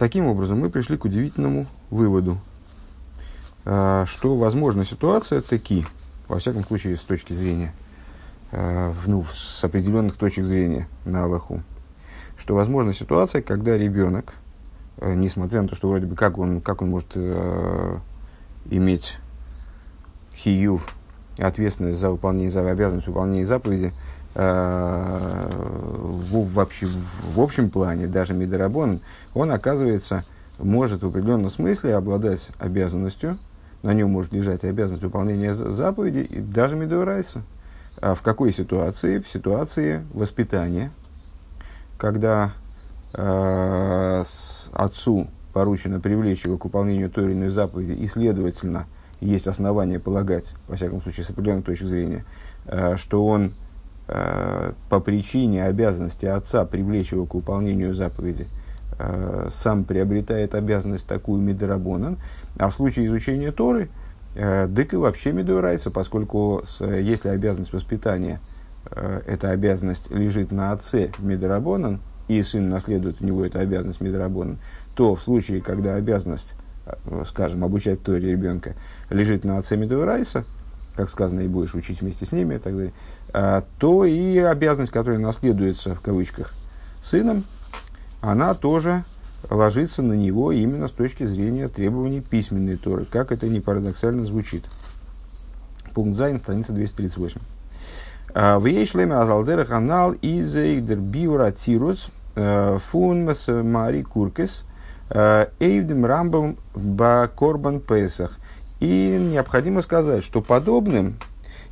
Таким 0.00 0.28
образом, 0.28 0.58
мы 0.58 0.70
пришли 0.70 0.96
к 0.96 1.04
удивительному 1.04 1.66
выводу, 1.90 2.38
э, 3.66 4.06
что 4.08 4.34
возможна 4.34 4.86
ситуация 4.86 5.42
таки, 5.42 5.84
во 6.26 6.38
всяком 6.38 6.64
случае, 6.64 6.96
с 6.96 7.00
точки 7.00 7.34
зрения, 7.34 7.74
э, 8.50 8.94
ну, 9.04 9.26
с 9.30 9.62
определенных 9.62 10.16
точек 10.16 10.46
зрения 10.46 10.88
на 11.04 11.24
Аллаху, 11.24 11.62
что 12.38 12.54
возможна 12.54 12.94
ситуация, 12.94 13.42
когда 13.42 13.76
ребенок, 13.76 14.32
э, 14.96 15.12
несмотря 15.14 15.60
на 15.60 15.68
то, 15.68 15.76
что 15.76 15.88
вроде 15.88 16.06
бы 16.06 16.16
как 16.16 16.38
он, 16.38 16.62
как 16.62 16.80
он 16.80 16.88
может 16.88 17.14
иметь 18.70 19.18
хиюв, 20.34 20.88
ответственность 21.36 21.98
за 21.98 22.08
выполнение, 22.08 22.50
за 22.50 22.66
обязанность 22.66 23.06
выполнения 23.06 23.44
заповеди, 23.44 23.92
в, 24.34 25.50
в, 26.52 26.60
общем, 26.60 26.88
в 27.34 27.40
общем 27.40 27.70
плане, 27.70 28.06
даже 28.06 28.32
Мидорабон, 28.32 29.00
он, 29.34 29.50
оказывается, 29.50 30.24
может 30.58 31.02
в 31.02 31.06
определенном 31.06 31.50
смысле 31.50 31.96
обладать 31.96 32.50
обязанностью, 32.58 33.38
на 33.82 33.94
нем 33.94 34.10
может 34.10 34.32
лежать 34.32 34.64
обязанность 34.64 35.02
выполнения 35.02 35.54
заповеди, 35.54 36.18
и 36.18 36.40
даже 36.40 36.76
Мидорайса. 36.76 37.42
А 38.00 38.14
в 38.14 38.22
какой 38.22 38.52
ситуации? 38.52 39.18
В 39.18 39.28
ситуации 39.28 40.04
воспитания, 40.12 40.90
когда 41.98 42.52
э, 43.14 44.24
отцу 44.72 45.26
поручено 45.52 46.00
привлечь 46.00 46.44
его 46.44 46.56
к 46.56 46.64
выполнению 46.64 47.10
той 47.10 47.26
или 47.26 47.32
иной 47.32 47.48
заповеди, 47.50 47.92
и, 47.92 48.06
следовательно, 48.06 48.86
есть 49.20 49.46
основания 49.46 49.98
полагать, 49.98 50.54
во 50.68 50.76
всяком 50.76 51.02
случае, 51.02 51.26
с 51.26 51.30
определенной 51.30 51.62
точки 51.62 51.84
зрения, 51.84 52.24
э, 52.66 52.96
что 52.96 53.26
он 53.26 53.46
э, 53.46 53.50
по 54.88 55.00
причине 55.00 55.64
обязанности 55.64 56.26
отца 56.26 56.64
привлечь 56.64 57.12
его 57.12 57.26
к 57.26 57.34
выполнению 57.34 57.94
заповеди 57.94 58.48
э, 58.98 59.48
сам 59.52 59.84
приобретает 59.84 60.54
обязанность 60.54 61.06
такую 61.06 61.40
медорабонан, 61.40 62.18
а 62.58 62.70
в 62.70 62.74
случае 62.74 63.06
изучения 63.06 63.52
Торы, 63.52 63.88
дык 64.34 64.92
и 64.92 64.96
вообще 64.96 65.32
медорайца, 65.32 65.90
поскольку 65.90 66.62
если 66.80 67.28
обязанность 67.30 67.72
воспитания, 67.72 68.40
эта 69.26 69.50
обязанность 69.50 70.08
лежит 70.10 70.52
на 70.52 70.70
отце 70.70 71.10
медорабонан, 71.18 72.00
и 72.28 72.40
сын 72.44 72.68
наследует 72.68 73.20
у 73.20 73.24
него 73.24 73.44
эту 73.44 73.58
обязанность 73.58 74.00
медорабонан, 74.00 74.58
то 74.94 75.16
в 75.16 75.22
случае, 75.22 75.60
когда 75.60 75.94
обязанность 75.96 76.54
Э, 77.06 77.24
скажем, 77.26 77.64
обучать 77.64 78.02
Торе 78.02 78.32
ребенка, 78.32 78.74
лежит 79.10 79.44
на 79.44 79.58
отце 79.58 79.76
Медуэрайса, 79.76 80.44
как 80.96 81.10
сказано, 81.10 81.40
и 81.40 81.48
будешь 81.48 81.74
учить 81.74 82.00
вместе 82.00 82.26
с 82.26 82.32
ними 82.32 82.56
и 82.56 82.58
так 82.58 82.74
далее, 82.74 82.92
то 83.78 84.04
и 84.04 84.38
обязанность, 84.38 84.92
которая 84.92 85.18
наследуется, 85.18 85.94
в 85.94 86.00
кавычках, 86.00 86.52
сыном, 87.02 87.44
она 88.20 88.54
тоже 88.54 89.04
ложится 89.48 90.02
на 90.02 90.12
него 90.12 90.52
именно 90.52 90.88
с 90.88 90.92
точки 90.92 91.24
зрения 91.24 91.68
требований 91.68 92.20
письменной 92.20 92.76
Торы, 92.76 93.04
как 93.04 93.32
это 93.32 93.48
не 93.48 93.60
парадоксально 93.60 94.24
звучит. 94.24 94.64
Пункт 95.94 96.16
Зайн, 96.16 96.38
страница 96.38 96.72
238. 96.72 97.40
А, 98.34 98.58
в 98.58 98.66
Ейшлеме 98.66 99.14
Азалдера 99.14 99.64
канал 99.64 100.12
из 100.12 100.54
Биура 100.54 101.50
Тирус 101.50 102.10
э, 102.36 102.78
фун 102.78 103.28
Мари 103.64 104.02
Куркес– 104.02 104.64
Эйвдем 105.10 106.06
Рамбом 106.06 106.56
в 106.72 107.28
Корбан 107.36 107.80
Песах. 107.80 108.38
И 108.78 109.18
необходимо 109.18 109.82
сказать, 109.82 110.22
что 110.22 110.40
подобным 110.40 111.16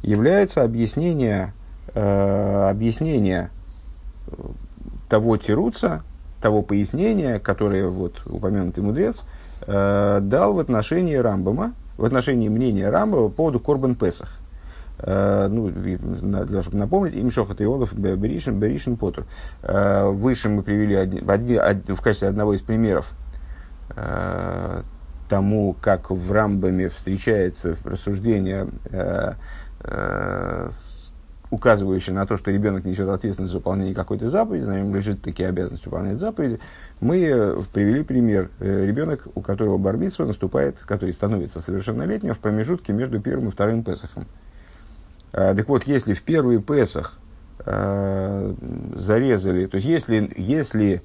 является 0.02 0.62
объяснение, 0.62 1.52
э, 1.94 2.68
объяснение 2.70 3.50
того 5.08 5.36
тируца, 5.36 6.02
того 6.40 6.62
пояснения, 6.62 7.38
которое 7.38 7.88
вот 7.88 8.20
упомянутый 8.26 8.84
мудрец 8.84 9.24
э, 9.66 10.20
дал 10.22 10.54
в 10.54 10.58
отношении 10.58 11.14
Рамбома, 11.14 11.72
в 11.96 12.04
отношении 12.04 12.48
мнения 12.48 12.88
Рамбова 12.90 13.28
по 13.28 13.34
поводу 13.34 13.60
Корбан 13.60 13.94
Песах. 13.94 14.30
Uh, 15.00 15.46
ну, 15.46 15.68
для, 15.70 16.60
чтобы 16.60 16.76
напомнить, 16.76 17.14
им 17.14 17.30
Шохат 17.30 17.60
Иолов 17.60 17.96
Беришин, 17.96 18.58
Беришин 18.58 18.96
Поттер. 18.96 19.26
Uh, 19.62 20.10
выше 20.10 20.48
мы 20.48 20.64
привели 20.64 20.96
одни, 20.96 21.22
одни, 21.24 21.56
од, 21.56 21.88
в 21.88 22.00
качестве 22.00 22.26
одного 22.26 22.52
из 22.54 22.62
примеров 22.62 23.12
Э, 23.96 24.82
тому, 25.28 25.76
как 25.78 26.10
в 26.10 26.32
Рамбаме 26.32 26.88
встречается 26.88 27.76
рассуждение, 27.84 28.66
э, 28.90 29.34
э, 29.80 30.70
указывающее 31.50 32.14
на 32.14 32.26
то, 32.26 32.36
что 32.36 32.50
ребенок 32.50 32.84
несет 32.84 33.08
ответственность 33.08 33.52
за 33.52 33.58
выполнение 33.58 33.94
какой-то 33.94 34.28
заповеди, 34.28 34.64
на 34.64 34.78
нем 34.78 34.94
лежит 34.94 35.22
такие 35.22 35.48
обязанности 35.48 35.86
выполнять 35.86 36.18
заповеди, 36.18 36.60
мы 37.00 37.64
привели 37.72 38.04
пример. 38.04 38.50
Ребенок, 38.60 39.26
у 39.34 39.40
которого 39.40 39.78
бармитсва 39.78 40.26
наступает, 40.26 40.78
который 40.80 41.14
становится 41.14 41.62
совершеннолетним 41.62 42.34
в 42.34 42.38
промежутке 42.38 42.92
между 42.92 43.18
первым 43.20 43.48
и 43.48 43.50
вторым 43.50 43.82
Песохом. 43.82 44.26
Так 45.32 45.66
вот, 45.68 45.84
если 45.84 46.12
в 46.12 46.22
первый 46.22 46.60
Песах 46.60 47.18
зарезали, 47.64 49.66
то 49.66 49.76
есть 49.76 49.86
если, 49.86 50.30
если 50.36 51.02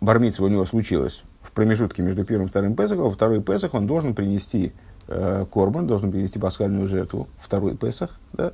бармитсва 0.00 0.44
у 0.44 0.48
него 0.48 0.66
случилось 0.66 1.22
в 1.42 1.52
промежутке 1.52 2.02
между 2.02 2.24
первым 2.24 2.48
и 2.48 2.50
вторым 2.50 2.76
Песохом, 2.76 3.04
во 3.04 3.10
второй 3.10 3.42
Песах 3.42 3.72
он 3.74 3.86
должен 3.86 4.14
принести 4.14 4.72
э, 5.08 5.46
корбан, 5.50 5.86
должен 5.86 6.10
принести 6.10 6.38
пасхальную 6.38 6.86
жертву, 6.88 7.28
второй 7.38 7.76
Песах, 7.76 8.18
да? 8.32 8.52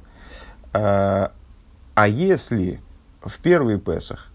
а, 0.72 1.32
а 1.94 2.08
если 2.08 2.80
в 3.22 3.38
первый 3.40 3.78
Песах 3.78 4.28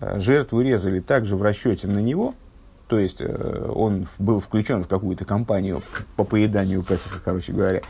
э, 0.00 0.18
жертву 0.20 0.60
резали 0.60 1.00
также 1.00 1.36
в 1.36 1.42
расчете 1.42 1.88
на 1.88 1.98
него, 1.98 2.34
то 2.88 2.98
есть 2.98 3.20
э, 3.20 3.72
он 3.74 4.08
был 4.18 4.40
включен 4.40 4.82
в 4.82 4.88
какую-то 4.88 5.24
кампанию 5.24 5.82
по 6.16 6.24
поеданию 6.24 6.82
Песаха, 6.82 7.20
короче 7.24 7.52
говоря, 7.52 7.82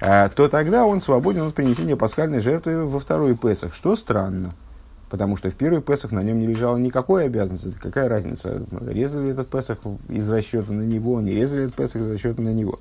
э, 0.00 0.28
то 0.30 0.48
тогда 0.48 0.86
он 0.86 1.00
свободен 1.00 1.42
от 1.42 1.54
принесения 1.54 1.96
пасхальной 1.96 2.40
жертвы 2.40 2.86
во 2.86 2.98
второй 2.98 3.36
Песах, 3.36 3.74
что 3.74 3.96
странно. 3.96 4.50
Потому 5.08 5.36
что 5.36 5.50
в 5.50 5.54
первый 5.54 5.82
Песах 5.82 6.10
на 6.10 6.22
нем 6.22 6.40
не 6.40 6.46
лежала 6.46 6.76
никакой 6.76 7.26
обязанности. 7.26 7.72
Какая 7.80 8.08
разница, 8.08 8.62
резали 8.88 9.30
этот 9.30 9.48
Песах 9.48 9.78
из 10.08 10.28
расчета 10.28 10.72
на 10.72 10.82
него, 10.82 11.20
не 11.20 11.32
резали 11.32 11.64
этот 11.64 11.76
Песах 11.76 12.02
из 12.02 12.10
расчета 12.10 12.42
на 12.42 12.52
него. 12.52 12.80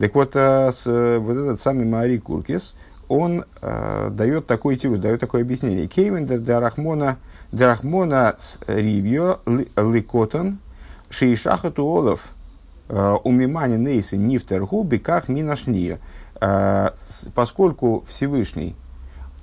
Так 0.00 0.14
вот, 0.14 0.32
а, 0.34 0.70
с, 0.72 0.86
вот 0.86 1.36
этот 1.36 1.60
самый 1.60 1.84
Мари 1.84 2.16
Куркис, 2.16 2.74
он 3.08 3.44
э, 3.60 4.10
дает 4.10 4.46
такой 4.46 4.76
тирус, 4.76 4.98
дает 4.98 5.20
такое 5.20 5.42
объяснение. 5.42 5.86
Кейвендер 5.86 6.38
Дарахмона 6.40 7.18
Дарахмона 7.50 8.36
с 8.38 8.58
Ривьо 8.66 9.40
Ликотон 9.44 10.58
Шейшахату 11.10 11.84
Олов 11.84 12.30
а, 12.88 13.16
Умимани 13.16 13.76
Нейсы 13.76 14.16
Нифтергу 14.16 14.82
Беках 14.82 15.28
Минашния. 15.28 15.98
Поскольку 17.34 18.04
Всевышний, 18.08 18.74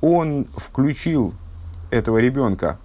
он 0.02 0.48
включил 0.58 1.34
этого 1.90 2.18
ребенка 2.18 2.78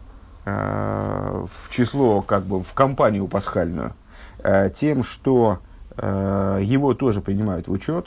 э, 0.44 1.46
в 1.52 1.70
число, 1.70 2.22
как 2.22 2.44
бы 2.44 2.62
в 2.62 2.72
компанию 2.72 3.26
пасхальную, 3.26 3.92
э, 4.42 4.70
тем, 4.70 5.04
что 5.04 5.58
э, 5.96 6.60
его 6.62 6.94
тоже 6.94 7.20
принимают 7.20 7.68
в 7.68 7.72
учет, 7.72 8.06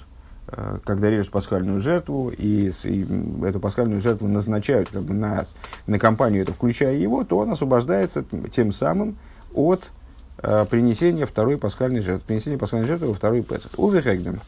когда 0.86 1.09
режут 1.09 1.31
пасхальную 1.31 1.81
жертву, 1.81 2.30
и, 2.30 2.72
и 2.86 3.07
эту 3.44 3.59
пасхальную 3.59 4.00
жертву 4.00 4.30
назначают 4.30 4.88
как 4.88 5.03
бы, 5.03 5.13
на, 5.13 5.44
на 5.88 6.00
компанию, 6.00 6.44
это 6.44 6.53
включая 6.53 6.96
его, 6.96 7.25
то 7.25 7.40
он 7.40 7.52
освобождается 7.52 8.24
тем 8.50 8.72
самым 8.72 9.18
от 9.53 9.91
э, 10.38 10.66
принесения 10.69 11.25
второй 11.25 11.57
пасхальной 11.57 12.02
жертвы, 12.02 12.25
принесения 12.28 12.57
пасхальной 12.57 12.88
жертвы 12.88 13.07
во 13.07 13.13
второй 13.13 13.41
Песах. 13.44 13.72
Увехэгдем. 13.75 14.40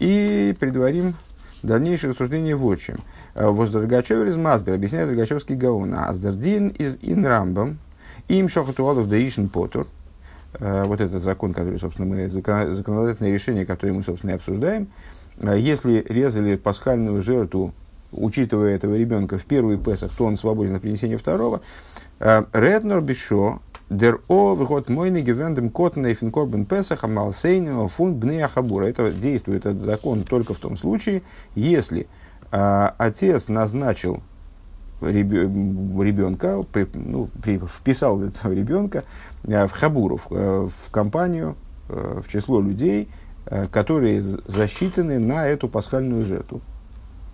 И 0.00 0.56
предварим 0.58 1.14
дальнейшее 1.62 2.10
рассуждение 2.10 2.56
в 2.56 2.64
отчим. 2.64 2.96
Э, 3.34 3.48
Воздергачев 3.48 4.26
из 4.26 4.36
Мазбер 4.36 4.74
объясняет 4.74 5.08
Дергачевский 5.08 5.56
гаон. 5.56 5.94
Аздердин 5.94 6.68
из 6.68 6.96
Инрамбам, 7.02 7.78
им 8.28 8.48
шохатуалов 8.48 9.08
даишен 9.08 9.48
потур. 9.48 9.86
Э, 10.54 10.84
вот 10.84 11.00
этот 11.00 11.22
закон, 11.22 11.52
который, 11.52 11.78
собственно, 11.78 12.08
мы, 12.08 12.28
законодательное 12.28 13.32
решение, 13.32 13.66
которое 13.66 13.92
мы, 13.92 14.02
собственно, 14.02 14.32
и 14.32 14.34
обсуждаем. 14.34 14.88
Э, 15.38 15.56
если 15.58 16.04
резали 16.08 16.56
пасхальную 16.56 17.22
жертву, 17.22 17.72
учитывая 18.12 18.74
этого 18.74 18.94
ребенка 18.96 19.38
в 19.38 19.44
первый 19.44 19.78
Песах, 19.78 20.12
то 20.16 20.24
он 20.24 20.36
свободен 20.36 20.74
от 20.74 20.82
принесения 20.82 21.18
второго. 21.18 21.60
Реднор 22.20 23.00
Бишо, 23.00 23.60
Дер 23.90 24.20
о 24.28 24.54
выход 24.54 24.90
мойны 24.90 25.22
гевендем 25.22 25.70
котна 25.70 26.08
и 26.08 26.14
финкорбен 26.14 26.66
песах 26.66 27.04
амалсейнина 27.04 27.88
фун 27.88 28.16
бне 28.16 28.44
ахабура. 28.44 28.84
Это 28.84 29.10
действует 29.10 29.64
этот 29.64 29.80
закон 29.80 30.24
только 30.24 30.52
в 30.52 30.58
том 30.58 30.76
случае, 30.76 31.22
если 31.54 32.06
а, 32.50 32.94
отец 32.98 33.48
назначил 33.48 34.22
ребенка, 35.00 36.62
при, 36.70 36.86
ну, 36.92 37.30
при, 37.42 37.58
вписал 37.58 38.22
этого 38.22 38.52
ребенка 38.52 39.04
а, 39.46 39.66
в 39.66 39.72
хабуру, 39.72 40.18
в, 40.18 40.26
э, 40.32 40.68
в 40.68 40.90
компанию, 40.90 41.56
в 41.88 42.28
число 42.28 42.60
людей, 42.60 43.08
которые 43.72 44.20
засчитаны 44.20 45.18
на 45.18 45.46
эту 45.46 45.66
пасхальную 45.68 46.22
жертву. 46.22 46.60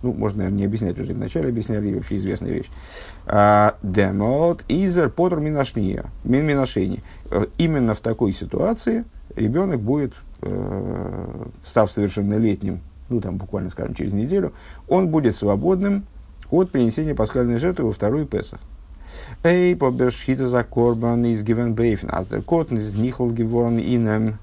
Ну, 0.05 0.13
можно, 0.13 0.43
наверное, 0.43 0.59
не 0.59 0.65
объяснять, 0.65 0.99
уже 0.99 1.13
вначале 1.15 1.49
объясняли, 1.49 1.95
вообще 1.95 2.17
известная 2.17 2.51
вещь. 2.51 2.69
А, 3.25 3.75
Демот 3.81 4.63
изер 4.67 5.09
потр 5.09 5.39
минашния, 5.39 6.05
минашени. 6.23 7.01
Э, 7.31 7.47
именно 7.57 7.95
в 7.95 7.99
такой 8.01 8.31
ситуации 8.31 9.03
ребенок 9.35 9.81
будет, 9.81 10.13
э, 10.43 11.45
став 11.65 11.91
совершеннолетним, 11.91 12.81
ну, 13.09 13.19
там, 13.19 13.37
буквально, 13.37 13.71
скажем, 13.71 13.95
через 13.95 14.13
неделю, 14.13 14.53
он 14.87 15.07
будет 15.07 15.35
свободным 15.35 16.05
от 16.51 16.69
принесения 16.69 17.15
пасхальной 17.15 17.57
жертвы 17.57 17.85
во 17.85 17.91
второй 17.91 18.27
Песах. 18.27 18.59
Эй, 19.41 19.75
побершхита 19.75 20.47
за 20.47 20.63
корбан 20.63 21.25
из 21.25 21.41
гивен 21.41 21.73
бейфен, 21.73 22.09
аздер 22.11 22.43
котн 22.43 22.77
из 22.77 22.93
нихл 22.93 23.31
геворн 23.31 23.79
инам, 23.79 24.37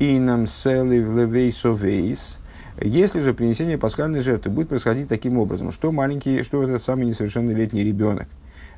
инам 0.00 0.48
сели 0.48 0.98
в 0.98 1.16
левейсовейс. 1.16 2.40
Если 2.80 3.20
же 3.20 3.34
принесение 3.34 3.78
пасхальной 3.78 4.20
жертвы 4.20 4.50
будет 4.50 4.68
происходить 4.68 5.08
таким 5.08 5.38
образом, 5.38 5.70
что 5.70 5.92
маленький, 5.92 6.42
что 6.42 6.62
этот 6.62 6.82
самый 6.82 7.06
несовершеннолетний 7.06 7.84
ребенок, 7.84 8.26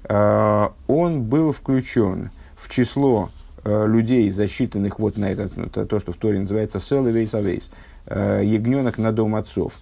э, 0.05 0.69
он 0.87 1.23
был 1.23 1.53
включен 1.53 2.31
в 2.57 2.69
число 2.69 3.31
э, 3.65 3.87
людей, 3.87 4.29
засчитанных 4.29 4.99
вот 4.99 5.17
на 5.17 5.31
это, 5.31 5.49
то, 5.87 5.99
что 5.99 6.13
в 6.13 6.17
Торе 6.17 6.41
называется 6.41 6.79
сел 6.79 7.05
вейс 7.07 7.33
авейс, 7.35 7.71
э, 8.07 8.43
ягненок 8.45 8.99
на 8.99 9.13
дом 9.13 9.35
отцов. 9.35 9.73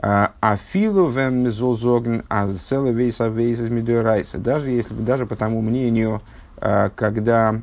А 0.00 0.56
филу 0.56 1.08
вем 1.08 1.50
золзогн 1.50 2.22
аз 2.28 2.56
сел 2.62 2.84
вейс 2.84 3.20
авейс 3.20 3.58
из 3.58 4.32
Даже 4.34 4.70
если, 4.70 4.94
даже 4.94 5.26
по 5.26 5.34
тому 5.34 5.60
мнению, 5.60 6.22
когда, 6.60 7.56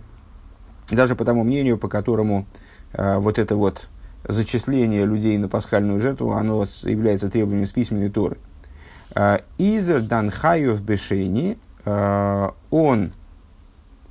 даже 0.91 1.15
по 1.15 1.23
тому 1.23 1.45
мнению, 1.45 1.77
по 1.77 1.87
которому 1.87 2.45
вот 2.91 3.39
это 3.39 3.55
вот 3.55 3.87
зачисление 4.27 5.05
людей 5.05 5.37
на 5.37 5.47
пасхальную 5.47 5.99
жертву, 6.01 6.31
оно 6.31 6.65
является 6.83 7.29
требованием 7.29 7.65
с 7.65 7.71
письменной 7.71 8.09
Торы. 8.09 8.37
А, 9.13 9.41
Изер 9.57 10.01
дан 10.01 10.29
в 10.29 10.81
бешени, 10.81 11.57
а, 11.85 12.53
он 12.69 13.11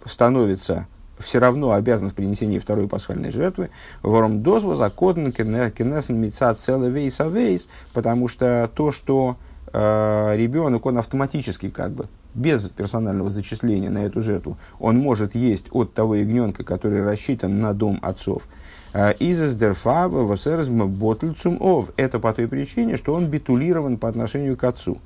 становится 0.04 0.86
все 1.18 1.38
равно 1.38 1.72
обязан 1.72 2.10
в 2.10 2.14
принесении 2.14 2.58
второй 2.58 2.88
пасхальной 2.88 3.30
жертвы. 3.30 3.70
Вором 4.02 4.42
дозву 4.42 4.74
закоден 4.74 5.32
кенесен 5.32 6.20
мица 6.20 6.54
целый 6.54 6.90
вейс 6.90 7.68
потому 7.92 8.28
что 8.28 8.68
то, 8.74 8.92
что 8.92 9.36
э, 9.72 10.36
ребенок, 10.36 10.86
он 10.86 10.98
автоматически 10.98 11.70
как 11.70 11.92
бы, 11.92 12.06
без 12.34 12.68
персонального 12.68 13.30
зачисления 13.30 13.90
на 13.90 14.04
эту 14.04 14.20
жертву, 14.20 14.58
он 14.80 14.98
может 14.98 15.34
есть 15.34 15.66
от 15.70 15.94
того 15.94 16.16
ягненка, 16.16 16.64
который 16.64 17.04
рассчитан 17.04 17.60
на 17.60 17.72
дом 17.74 17.98
отцов. 18.02 18.42
Изес 19.18 19.56
дерфава 19.56 20.24
восерзм 20.24 20.86
ботльцум 20.86 21.58
ов. 21.60 21.90
Это 21.96 22.20
по 22.20 22.32
той 22.32 22.46
причине, 22.46 22.96
что 22.96 23.14
он 23.14 23.26
битулирован 23.26 23.98
по 23.98 24.08
отношению 24.08 24.56
к 24.56 24.62
отцу. 24.64 24.98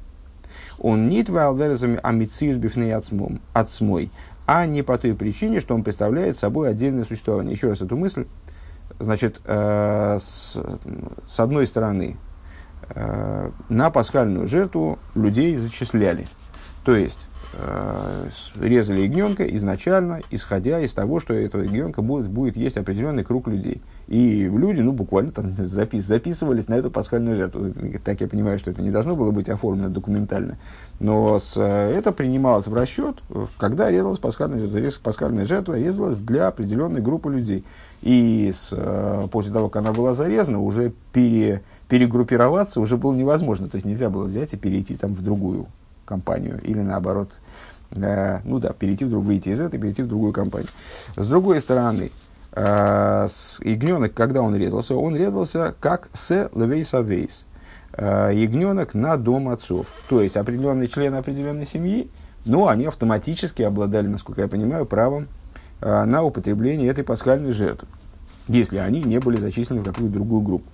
Он 0.79 1.09
нит 1.09 1.31
валдерзами 1.31 1.99
амициус 2.03 2.57
бифней 2.57 2.95
отцмой, 3.55 4.11
а 4.47 4.67
не 4.67 4.83
по 4.83 4.99
той 4.99 5.15
причине, 5.15 5.61
что 5.61 5.75
он 5.75 5.83
представляет 5.83 6.37
собой 6.37 6.69
отдельное 6.69 7.05
существование. 7.05 7.55
Еще 7.55 7.69
раз 7.69 7.81
эту 7.81 7.97
мысль. 7.97 8.27
Значит, 8.99 9.41
э, 9.45 10.19
с, 10.21 10.57
одной 11.39 11.67
стороны, 11.67 12.17
э, 12.91 13.51
на 13.69 13.91
пасхальную 13.91 14.49
жертву 14.49 14.99
людей 15.15 15.57
зачисляли. 15.57 16.27
То 16.85 16.95
есть, 16.95 17.29
Э, 17.29 17.38
резали 18.61 19.01
ягненка 19.01 19.45
изначально, 19.57 20.21
исходя 20.31 20.81
из 20.81 20.93
того, 20.93 21.19
что 21.19 21.35
этого 21.35 21.63
ягненка 21.63 22.03
будет, 22.03 22.29
будет 22.29 22.57
есть 22.57 22.77
определенный 22.77 23.25
круг 23.25 23.49
людей. 23.49 23.83
И 24.07 24.45
люди, 24.45 24.81
ну, 24.81 24.93
буквально 24.93 25.33
там 25.33 25.55
запис, 25.59 26.05
записывались 26.05 26.69
на 26.69 26.75
эту 26.75 26.91
пасхальную 26.91 27.37
жертву. 27.37 27.73
Так 28.05 28.21
я 28.21 28.29
понимаю, 28.29 28.59
что 28.59 28.71
это 28.71 28.83
не 28.83 28.91
должно 28.91 29.17
было 29.17 29.31
быть 29.31 29.49
оформлено 29.49 29.89
документально. 29.89 30.59
Но 31.01 31.39
с, 31.39 31.55
э, 31.57 31.93
это 31.97 32.13
принималось 32.13 32.67
в 32.67 32.75
расчет, 32.75 33.17
когда 33.59 33.91
резалась 33.91 34.19
пасхальная 34.19 34.61
жертва. 34.61 35.01
Пасхальная 35.03 35.47
жертва 35.47 35.79
резалась 35.79 36.17
для 36.19 36.49
определенной 36.49 37.01
группы 37.01 37.31
людей. 37.31 37.65
И 38.03 38.53
с, 38.55 38.71
э, 38.73 39.27
после 39.31 39.53
того, 39.53 39.69
как 39.69 39.83
она 39.83 39.93
была 39.93 40.15
зарезана, 40.15 40.61
уже 40.61 40.93
пере, 41.13 41.63
перегруппироваться 41.89 42.81
уже 42.81 42.97
было 42.97 43.15
невозможно. 43.15 43.69
То 43.69 43.77
есть 43.77 43.87
нельзя 43.87 44.11
было 44.11 44.25
взять 44.25 44.55
и 44.55 44.57
перейти 44.57 44.97
там 44.97 45.15
в 45.15 45.23
другую 45.23 45.67
компанию, 46.09 46.61
или 46.65 46.81
наоборот, 46.81 47.39
э, 47.93 48.41
ну 48.45 48.59
да, 48.59 48.73
перейти 48.73 49.05
в 49.05 49.11
другую, 49.11 49.35
выйти 49.35 49.51
из 49.51 49.61
этой, 49.61 49.79
перейти 49.79 50.03
в 50.03 50.09
другую 50.09 50.33
компанию. 50.33 50.71
С 51.17 51.27
другой 51.27 51.61
стороны, 51.61 52.11
э, 52.53 53.27
с, 53.29 53.61
ягненок, 53.63 54.15
когда 54.15 54.43
он 54.43 54.57
резался, 54.57 54.97
он 54.97 55.15
резался 55.15 55.75
как 55.79 56.09
שה 56.15 56.51
לבית 56.55 56.95
אבות, 56.95 57.45
э, 57.93 58.33
ягненок 58.35 58.95
на 58.95 59.17
дом 59.17 59.51
отцов. 59.51 59.87
То 60.09 60.23
есть 60.23 60.37
определенные 60.37 60.89
члены 60.89 61.17
определенной 61.17 61.67
семьи, 61.67 62.11
ну, 62.47 62.67
они 62.67 62.87
автоматически 62.87 63.63
обладали, 63.63 64.07
насколько 64.07 64.41
я 64.41 64.49
понимаю, 64.49 64.87
правом 64.87 65.29
э, 65.81 66.05
на 66.05 66.23
употребление 66.23 66.89
этой 66.89 67.05
пасхальной 67.05 67.53
жертвы, 67.53 67.87
если 68.49 68.79
они 68.79 69.03
не 69.03 69.19
были 69.19 69.37
зачислены 69.37 69.83
в 69.83 69.85
какую-то 69.85 70.15
другую 70.15 70.41
группу. 70.41 70.67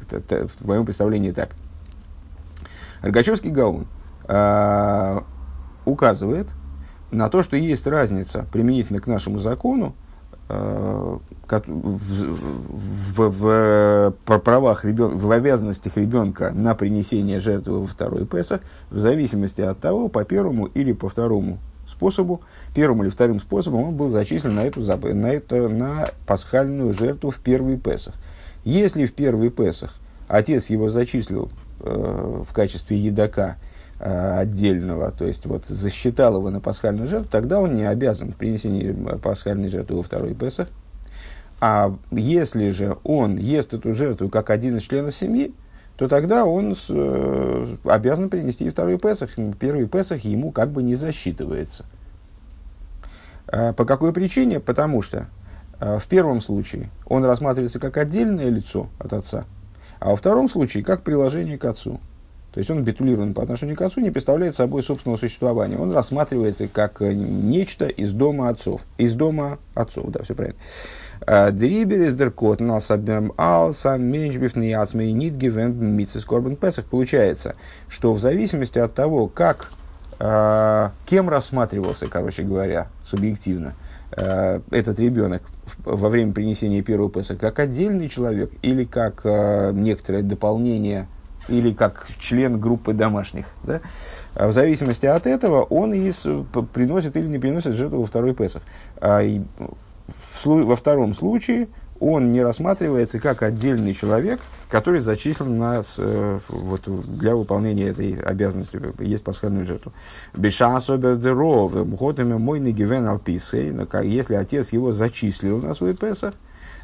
Это, 0.00 0.16
это, 0.16 0.48
в 0.48 0.66
моем 0.66 0.84
представлении 0.84 1.30
так. 1.30 1.50
Рогачевский 3.02 3.50
Гаун– 3.50 3.86
указывает 5.84 6.48
на 7.12 7.28
то, 7.28 7.42
что 7.42 7.56
есть 7.56 7.86
разница 7.86 8.46
применительно 8.52 9.00
к 9.00 9.06
нашему 9.06 9.38
закону 9.38 9.94
э, 10.48 11.18
в, 11.46 11.62
в, 11.68 13.28
в, 13.28 14.14
в 14.26 14.38
правах 14.38 14.84
ребенка, 14.84 15.16
в 15.16 15.30
обязанностях 15.30 15.96
ребенка 15.96 16.50
на 16.54 16.74
принесение 16.74 17.38
жертвы 17.38 17.80
во 17.80 17.86
второй 17.86 18.26
Песах, 18.26 18.62
в 18.90 18.98
зависимости 18.98 19.60
от 19.60 19.78
того, 19.78 20.08
по 20.08 20.24
первому 20.24 20.66
или 20.66 20.92
по 20.92 21.08
второму 21.10 21.58
способу, 21.86 22.40
первым 22.74 23.02
или 23.02 23.10
вторым 23.10 23.40
способом 23.40 23.82
он 23.82 23.94
был 23.94 24.08
зачислен 24.08 24.54
на 24.54 24.64
эту, 24.64 24.80
на, 24.80 25.26
это, 25.26 25.68
на 25.68 26.08
пасхальную 26.26 26.94
жертву 26.94 27.30
в 27.30 27.38
первый 27.40 27.76
Песах. 27.76 28.14
Если 28.64 29.04
в 29.04 29.12
первый 29.12 29.50
Песах 29.50 29.96
отец 30.28 30.70
его 30.70 30.88
зачислил 30.88 31.50
э, 31.80 32.42
в 32.48 32.52
качестве 32.54 32.96
едока– 32.96 33.56
Э, 33.66 33.71
отдельного, 34.02 35.12
то 35.12 35.24
есть 35.24 35.46
вот 35.46 35.64
засчитал 35.66 36.36
его 36.36 36.50
на 36.50 36.60
пасхальную 36.60 37.06
жертву, 37.06 37.28
тогда 37.30 37.60
он 37.60 37.76
не 37.76 37.84
обязан 37.84 38.32
в 38.32 38.36
принесении 38.36 38.90
пасхальной 39.18 39.68
жертвы 39.68 39.98
во 39.98 40.02
второй 40.02 40.34
Песах. 40.34 40.68
А 41.60 41.94
если 42.10 42.70
же 42.70 42.96
он 43.04 43.36
ест 43.36 43.72
эту 43.74 43.92
жертву 43.92 44.28
как 44.28 44.50
один 44.50 44.78
из 44.78 44.82
членов 44.82 45.14
семьи, 45.14 45.54
то 45.96 46.08
тогда 46.08 46.44
он 46.44 46.74
с, 46.74 46.86
э, 46.88 47.76
обязан 47.84 48.28
принести 48.28 48.64
и 48.64 48.70
второй 48.70 48.98
Песах. 48.98 49.30
Первый 49.60 49.86
Песах 49.86 50.24
ему 50.24 50.50
как 50.50 50.70
бы 50.70 50.82
не 50.82 50.96
засчитывается. 50.96 51.84
А 53.46 53.72
по 53.72 53.84
какой 53.84 54.12
причине? 54.12 54.58
Потому 54.58 55.02
что 55.02 55.28
э, 55.78 55.98
в 56.00 56.06
первом 56.08 56.40
случае 56.40 56.90
он 57.06 57.24
рассматривается 57.24 57.78
как 57.78 57.96
отдельное 57.96 58.48
лицо 58.48 58.88
от 58.98 59.12
отца, 59.12 59.44
а 60.00 60.10
во 60.10 60.16
втором 60.16 60.48
случае 60.48 60.82
как 60.82 61.02
приложение 61.02 61.58
к 61.58 61.64
отцу. 61.66 62.00
То 62.52 62.58
есть 62.58 62.70
он 62.70 62.84
битулирован 62.84 63.32
по 63.32 63.42
отношению 63.42 63.76
к 63.76 63.82
отцу, 63.82 64.00
не 64.00 64.10
представляет 64.10 64.54
собой 64.54 64.82
собственного 64.82 65.18
существования. 65.18 65.78
Он 65.78 65.90
рассматривается 65.90 66.68
как 66.68 67.00
э, 67.00 67.14
нечто 67.14 67.86
из 67.86 68.12
дома 68.12 68.50
отцов. 68.50 68.82
Из 68.98 69.14
дома 69.14 69.58
отцов, 69.74 70.10
да, 70.10 70.22
все 70.22 70.34
правильно. 70.34 70.58
Э, 71.26 71.50
Дрибер 71.50 72.02
из 72.02 72.14
деркот 72.14 72.60
насабем 72.60 73.32
алса 73.38 73.96
меньшбиф 73.96 74.54
ниацмей 74.54 75.12
нит 75.12 75.34
гивен 75.34 75.96
митсис 75.96 76.26
корбан 76.26 76.56
песах. 76.56 76.84
Получается, 76.84 77.54
что 77.88 78.12
в 78.12 78.20
зависимости 78.20 78.78
от 78.78 78.92
того, 78.92 79.28
как, 79.28 79.72
э, 80.18 80.90
кем 81.06 81.30
рассматривался, 81.30 82.06
короче 82.06 82.42
говоря, 82.42 82.88
субъективно, 83.04 83.74
этот 84.14 85.00
ребенок 85.00 85.40
во 85.86 86.10
время 86.10 86.32
принесения 86.32 86.82
первого 86.82 87.10
песа, 87.10 87.34
как 87.34 87.58
отдельный 87.58 88.10
человек 88.10 88.50
или 88.60 88.84
как 88.84 89.24
некоторое 89.24 90.20
дополнение 90.20 91.08
или 91.48 91.72
как 91.72 92.08
член 92.18 92.60
группы 92.60 92.92
домашних. 92.92 93.46
Да? 93.64 93.80
А 94.34 94.48
в 94.48 94.52
зависимости 94.52 95.06
от 95.06 95.26
этого 95.26 95.62
он 95.62 95.92
и 95.92 96.12
приносит 96.72 97.16
или 97.16 97.26
не 97.26 97.38
приносит 97.38 97.74
жертву 97.74 98.00
во 98.00 98.06
второй 98.06 98.34
Песах. 98.34 98.62
А 99.00 99.22
в, 100.06 100.46
во 100.46 100.76
втором 100.76 101.14
случае 101.14 101.68
он 102.00 102.32
не 102.32 102.42
рассматривается 102.42 103.20
как 103.20 103.42
отдельный 103.42 103.94
человек, 103.94 104.40
который 104.68 104.98
зачислен 104.98 105.56
на, 105.56 105.82
э, 105.98 106.40
вот, 106.48 106.82
для 107.16 107.36
выполнения 107.36 107.86
этой 107.88 108.14
обязанности, 108.14 108.80
есть 109.00 109.22
пасхальную 109.22 109.66
жертву. 109.66 109.92
Беша 110.34 110.74
особердеров, 110.74 111.72
мхотами 111.74 112.34
мой 112.34 112.58
негивен 112.58 113.06
алписей, 113.06 113.72
если 114.02 114.34
отец 114.34 114.72
его 114.72 114.92
зачислил 114.92 115.58
на 115.58 115.74
свой 115.74 115.94
Песах, 115.94 116.34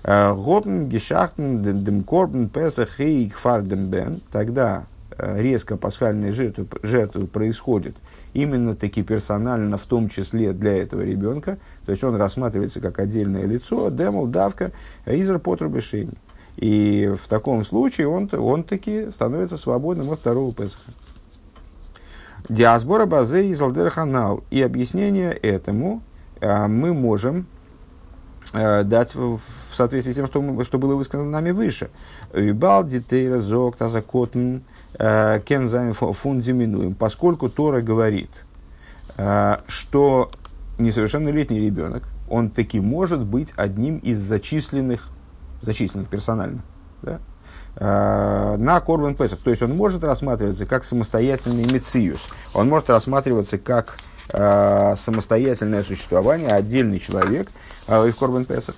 Готн, 0.09 0.85
Гешахтен, 0.85 1.85
Демкорбен, 1.85 2.49
Песах 2.49 2.99
и 2.99 3.29
Кфарденбен. 3.29 4.23
Тогда 4.33 4.87
э, 5.11 5.43
резко 5.43 5.77
пасхальные 5.77 6.33
жертвы, 6.33 6.67
жертвы 6.83 7.27
происходят 7.27 7.95
именно 8.33 8.75
таки 8.75 9.03
персонально, 9.03 9.77
в 9.77 9.85
том 9.85 10.09
числе 10.09 10.55
для 10.55 10.79
этого 10.79 11.03
ребенка. 11.03 11.59
То 11.85 11.93
есть 11.93 12.03
он 12.05 12.17
рассматривается 12.17 12.81
как 12.81 12.99
отдельное 12.99 13.45
лицо, 13.45 13.91
демол, 13.91 14.27
давка, 14.27 14.73
изер 15.05 15.39
потрубешени. 15.41 16.15
И 16.57 17.13
в 17.21 17.29
таком 17.29 17.63
случае 17.63 18.09
он, 18.09 18.31
он 18.33 18.65
таки 18.65 19.11
становится 19.11 19.59
свободным 19.59 20.11
от 20.11 20.21
второго 20.21 20.55
Песаха. 20.55 20.91
Диасбора 22.49 23.05
базе 23.05 23.47
из 23.49 23.61
Алдерханал. 23.61 24.43
И 24.51 24.63
объяснение 24.63 25.33
этому 25.33 26.01
э, 26.41 26.67
мы 26.67 26.95
можем 26.95 27.41
э, 27.41 27.58
дать 28.53 29.15
в, 29.15 29.41
соответствии 29.75 30.13
с 30.13 30.17
тем, 30.17 30.27
что, 30.27 30.65
что 30.65 30.79
было 30.79 30.95
высказано 30.95 31.31
нами 31.31 31.51
выше. 31.51 31.91
Вибал 32.33 32.85
дитейра 32.85 33.41
зок 33.41 33.77
э, 33.81 35.41
кензайн 35.45 35.95
фундиминуем. 35.95 36.95
Поскольку 36.95 37.49
Тора 37.49 37.81
говорит, 37.81 38.45
э, 39.17 39.57
что 39.67 40.31
несовершеннолетний 40.79 41.65
ребенок, 41.65 42.05
он 42.29 42.51
таки 42.51 42.81
может 42.81 43.21
быть 43.21 43.53
одним 43.57 43.99
из 43.99 44.19
зачисленных, 44.19 45.09
зачисленных 45.63 46.09
персонально, 46.09 46.63
да, 47.03 47.21
э, 47.77 48.57
на 48.59 48.81
Корбан 48.81 49.15
Песах. 49.15 49.39
То 49.41 49.51
есть 49.51 49.63
он 49.63 49.77
может 49.77 50.05
рассматриваться 50.05 50.67
как 50.67 50.85
самостоятельный 50.85 51.65
мециус, 51.71 52.27
он 52.55 52.69
может 52.69 52.91
рассматриваться 52.91 53.59
как 53.59 53.97
э, 54.33 54.95
самостоятельное 54.97 55.83
существование, 55.83 56.51
отдельный 56.51 56.99
человек 56.99 57.51
э, 57.87 58.11
в 58.11 58.15
Корбан 58.15 58.45
Песах. 58.45 58.75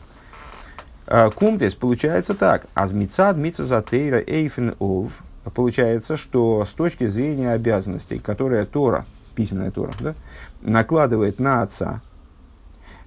Э, 1.07 1.30
Кумтес 1.30 1.75
получается 1.75 2.35
так. 2.35 2.66
Азмицад 2.75 3.37
мицазатейра 3.37 4.19
эйфен 4.19 4.76
ов. 4.78 5.12
Получается, 5.54 6.16
что 6.16 6.64
с 6.64 6.69
точки 6.69 7.07
зрения 7.07 7.52
обязанностей, 7.52 8.19
которые 8.19 8.66
Тора, 8.66 9.07
письменная 9.35 9.71
Тора, 9.71 9.92
да, 9.99 10.14
накладывает 10.61 11.40
на 11.40 11.62
отца, 11.62 12.00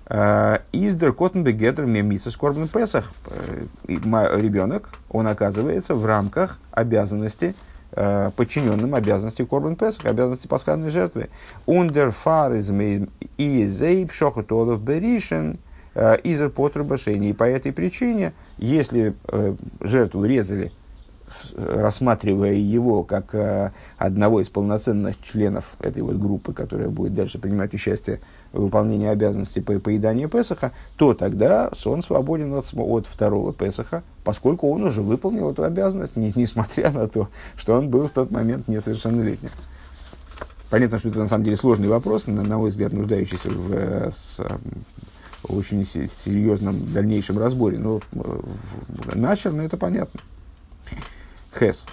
э, 0.08 0.58
Издер 0.74 1.14
Коттен 1.14 1.44
Бегетер 1.44 1.86
Мемиса 1.86 2.32
Скорбен 2.32 2.68
Песах. 2.68 3.12
Э, 3.28 3.66
ребенок, 3.88 4.90
он 5.10 5.28
оказывается 5.28 5.96
в 5.96 6.06
рамках 6.06 6.58
обязанности, 6.72 7.56
э, 7.96 8.32
подчиненным 8.36 8.96
обязанности 8.96 9.44
Корбан 9.44 9.76
Песах, 9.76 10.06
обязанности 10.06 10.48
пасхальной 10.48 10.90
жертвы. 10.90 11.30
Ундер 11.66 12.12
фар 12.12 12.54
из 12.54 12.70
Изейб 13.38 14.12
Шохотолов 14.12 14.82
Беришен 14.82 15.58
Изер 15.96 16.50
Потрубашени. 16.50 17.30
И 17.30 17.34
по 17.34 17.44
этой 17.44 17.72
причине, 17.72 18.34
если 18.58 19.14
жертву 19.80 20.26
резали 20.26 20.72
рассматривая 21.56 22.54
его 22.54 23.04
как 23.04 23.34
э, 23.36 23.72
одного 23.98 24.42
из 24.42 24.50
полноценных 24.50 25.22
членов 25.22 25.66
этой 25.80 26.02
вот 26.02 26.18
группы, 26.18 26.54
которая 26.54 26.90
будет 26.90 27.14
дальше 27.14 27.40
принимать 27.40 27.74
участие 27.74 28.20
в 28.52 28.62
выполнении 28.62 29.08
обязанностей 29.08 29.62
по 29.62 29.78
поеданию 29.80 30.30
Песаха, 30.30 30.72
то 30.98 31.14
тогда 31.14 31.72
он 31.86 32.04
свободен 32.04 32.54
от, 32.54 32.72
от 32.74 33.08
второго 33.08 33.54
Песаха, 33.54 34.04
поскольку 34.24 34.70
он 34.72 34.84
уже 34.84 35.02
выполнил 35.02 35.52
эту 35.52 35.64
обязанность, 35.64 36.16
не, 36.16 36.32
несмотря 36.36 36.92
на 36.92 37.08
то, 37.08 37.30
что 37.56 37.74
он 37.74 37.90
был 37.90 38.08
в 38.08 38.12
тот 38.12 38.32
момент 38.32 38.68
несовершеннолетним. 38.68 39.52
Понятно, 40.70 40.98
что 40.98 41.10
это 41.10 41.20
на 41.20 41.28
самом 41.28 41.44
деле 41.44 41.56
сложный 41.56 41.88
вопрос, 41.88 42.28
на, 42.28 42.42
на 42.44 42.58
мой 42.58 42.70
взгляд, 42.70 42.94
нуждающийся 42.94 43.50
в, 43.50 43.74
э, 43.74 44.10
с, 44.12 44.40
э, 44.40 44.58
очень 45.48 45.86
серьезном 45.86 46.92
дальнейшем 46.94 47.38
разборе, 47.38 47.78
но 47.78 48.02
начерно 49.14 49.62
это 49.62 49.78
понятно. 49.78 50.20
Хес. 51.58 51.86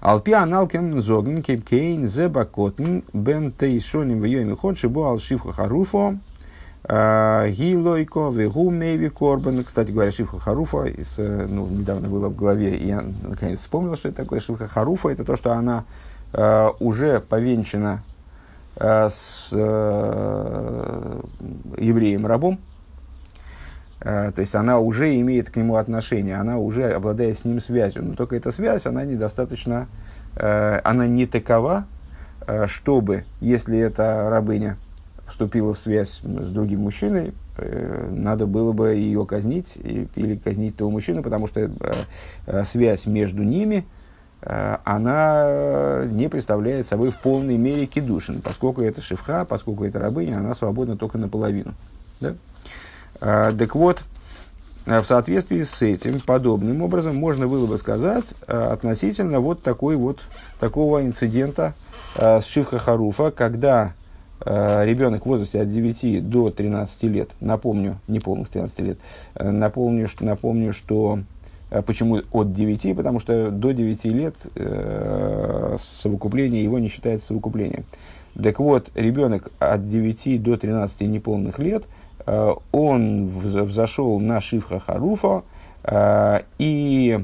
Алпи 0.00 0.32
аналкен 0.32 1.00
зогн 1.02 1.42
кейн 1.42 2.06
зебакотн 2.06 3.02
бен 3.12 3.52
тейшоним 3.52 4.20
в 4.20 4.24
йоми 4.24 4.54
ход 4.54 4.78
шибу 4.78 5.04
алшифха 5.04 5.52
харуфо 5.52 6.14
а, 6.84 7.48
гилойко 7.48 8.30
вегу 8.30 8.70
мейви 8.70 9.08
корбан. 9.08 9.64
Кстати 9.64 9.92
говоря, 9.92 10.10
шифха 10.10 10.38
харуфа 10.38 10.84
из, 10.84 11.18
э, 11.18 11.46
ну, 11.48 11.66
недавно 11.66 12.08
было 12.08 12.28
в 12.28 12.36
голове, 12.36 12.76
и 12.76 12.86
я 12.86 13.04
наконец 13.22 13.60
вспомнил, 13.60 13.96
что 13.96 14.08
это 14.08 14.22
такое 14.22 14.40
шифха 14.40 14.68
харуфа. 14.68 15.10
Это 15.10 15.24
то, 15.24 15.36
что 15.36 15.52
она 15.52 15.84
uh, 16.32 16.74
уже 16.80 17.20
повенчана 17.20 18.02
uh, 18.76 19.10
с 19.10 19.50
uh, 19.52 21.28
евреем-рабом, 21.78 22.58
Э, 22.58 22.77
то 24.00 24.34
есть 24.36 24.54
она 24.54 24.78
уже 24.78 25.18
имеет 25.20 25.50
к 25.50 25.56
нему 25.56 25.76
отношение, 25.76 26.36
она 26.36 26.58
уже 26.58 26.90
обладает 26.90 27.38
с 27.38 27.44
ним 27.44 27.60
связью. 27.60 28.04
Но 28.04 28.14
только 28.14 28.36
эта 28.36 28.52
связь, 28.52 28.86
она 28.86 29.04
недостаточно, 29.04 29.88
э, 30.36 30.80
она 30.84 31.06
не 31.06 31.26
такова, 31.26 31.86
э, 32.46 32.66
чтобы, 32.68 33.24
если 33.40 33.78
эта 33.78 34.30
рабыня 34.30 34.76
вступила 35.26 35.74
в 35.74 35.78
связь 35.78 36.20
с 36.22 36.50
другим 36.50 36.80
мужчиной, 36.80 37.34
надо 38.10 38.46
было 38.46 38.72
бы 38.72 38.94
ее 38.94 39.26
казнить 39.26 39.76
или 39.76 40.36
казнить 40.36 40.76
того 40.76 40.92
мужчину, 40.92 41.24
потому 41.24 41.48
что 41.48 41.68
связь 42.64 43.04
между 43.06 43.42
ними, 43.42 43.84
она 44.40 46.04
не 46.06 46.28
представляет 46.28 46.86
собой 46.86 47.10
в 47.10 47.16
полной 47.16 47.56
мере 47.56 47.86
кедушин, 47.86 48.42
поскольку 48.42 48.80
это 48.82 49.00
шифха, 49.00 49.44
поскольку 49.44 49.84
это 49.84 49.98
рабыня, 49.98 50.38
она 50.38 50.54
свободна 50.54 50.96
только 50.96 51.18
наполовину. 51.18 51.74
Да? 52.20 52.34
А, 53.20 53.52
так 53.52 53.74
вот, 53.74 54.02
а, 54.86 55.02
в 55.02 55.06
соответствии 55.06 55.62
с 55.62 55.82
этим, 55.82 56.20
подобным 56.20 56.82
образом, 56.82 57.16
можно 57.16 57.48
было 57.48 57.66
бы 57.66 57.78
сказать 57.78 58.34
а, 58.46 58.72
относительно 58.72 59.40
вот 59.40 59.62
такой 59.62 59.96
вот, 59.96 60.20
такого 60.60 61.04
инцидента 61.04 61.74
с 62.16 62.44
Шивха 62.46 62.78
Харуфа, 62.78 63.30
когда 63.30 63.92
ребенок 64.40 65.24
в 65.24 65.28
возрасте 65.28 65.60
от 65.60 65.72
9 65.72 66.28
до 66.28 66.50
13 66.50 67.02
лет, 67.04 67.30
напомню, 67.40 67.98
не 68.08 68.18
полных 68.18 68.48
13 68.48 68.78
лет, 68.80 68.98
напомню, 69.34 70.08
что, 70.08 70.24
напомню, 70.24 70.72
что 70.72 71.20
Почему 71.84 72.22
от 72.32 72.54
9? 72.54 72.96
Потому 72.96 73.20
что 73.20 73.50
до 73.50 73.72
9 73.72 74.04
лет 74.06 74.34
э, 74.54 75.76
совокупление 75.78 76.64
его 76.64 76.78
не 76.78 76.88
считается 76.88 77.26
совокуплением. 77.26 77.84
Так 78.42 78.58
вот, 78.58 78.88
ребенок 78.94 79.50
от 79.58 79.86
9 79.86 80.42
до 80.42 80.56
13 80.56 81.02
неполных 81.02 81.58
лет– 81.58 81.84
он 82.72 83.28
взошел 83.28 84.20
на 84.20 84.40
שפחה 84.40 84.78
חרופה, 84.78 85.44
э, 85.84 86.40
и 86.58 87.18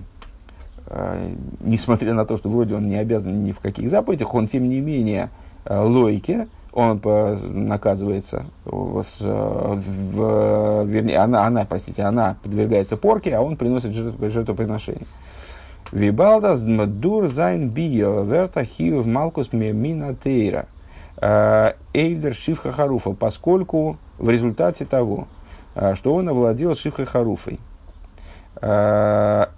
э, 0.86 1.30
несмотря 1.60 2.14
на 2.14 2.24
то, 2.24 2.38
что 2.38 2.48
вроде 2.48 2.74
он 2.74 2.88
не 2.88 2.96
обязан 2.96 3.44
ни 3.44 3.52
в 3.52 3.60
каких 3.60 3.90
заповедях, 3.90 4.34
он 4.34 4.48
тем 4.48 4.68
не 4.68 4.80
менее 4.80 5.28
לוקה, 5.68 6.48
он 6.72 7.00
наказывается, 7.04 8.46
в, 8.64 9.04
вернее, 10.84 11.18
она, 11.18 11.46
она, 11.46 11.64
простите, 11.64 12.02
она 12.02 12.36
подвергается 12.42 12.96
порке, 12.96 13.36
а 13.36 13.42
он 13.42 13.56
приносит 13.56 13.92
жертв, 13.92 14.18
жертвоприношение. 14.20 15.06
וויבאַלד 15.92 16.42
אַז 16.42 16.60
דורך 16.60 17.28
זײַן 17.28 17.70
ביאה 17.70 18.24
ווערט 18.24 18.64
אַ 18.64 18.78
חיוב 18.78 19.06
מלקות 19.06 19.52
מן 19.52 20.14
התורה. 20.14 20.66
Эйдер 21.20 22.34
шифха 22.34 22.72
харуфа, 22.72 23.12
поскольку 23.12 23.98
в 24.18 24.28
результате 24.30 24.84
того, 24.84 25.28
а, 25.74 25.94
что 25.94 26.14
он 26.14 26.28
овладел 26.28 26.74
Шифхой 26.74 27.04
Харуфой, 27.04 27.58
а, 28.56 29.50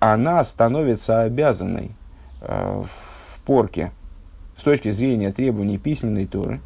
она 0.00 0.44
становится 0.44 1.22
обязанной 1.22 1.92
а, 2.40 2.82
в 2.82 3.40
порке 3.44 3.92
с 4.56 4.62
точки 4.62 4.90
зрения 4.90 5.32
требований 5.32 5.78
письменной 5.78 6.26
Торы, 6.26 6.60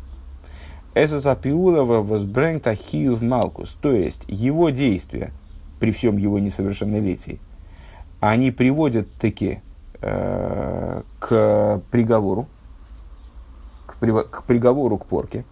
Эсасапиулова 0.95 2.03
возбрэнгта 2.03 2.75
хиюв 2.75 3.23
малкус, 3.23 3.77
то 3.81 3.93
есть 3.93 4.25
его 4.27 4.71
действия 4.71 5.33
при 5.79 5.93
всем 5.93 6.17
его 6.17 6.39
несовершеннолетии, 6.39 7.41
они 8.21 8.51
приводят 8.51 9.09
таки 9.13 9.61
э, 10.01 11.03
к 11.21 11.83
приговору, 11.91 12.49
к, 13.87 13.97
при, 13.97 14.11
к 14.25 14.43
приговору 14.45 14.99
к 14.99 15.07
порке, 15.07 15.45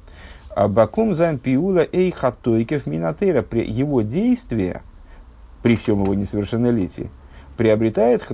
באַקומט 0.57 1.15
זײַן 1.15 1.38
פעולה 1.38 1.87
אַ 1.93 2.11
תוקף 2.11 2.87
מן 2.87 3.00
התורה. 3.00 3.43
При 3.43 3.65
его 3.65 4.01
действие, 4.01 4.83
при 5.63 5.77
всем 5.77 6.03
его 6.03 6.15
несовершеннолетии, 6.15 7.11
приобретает 7.57 8.27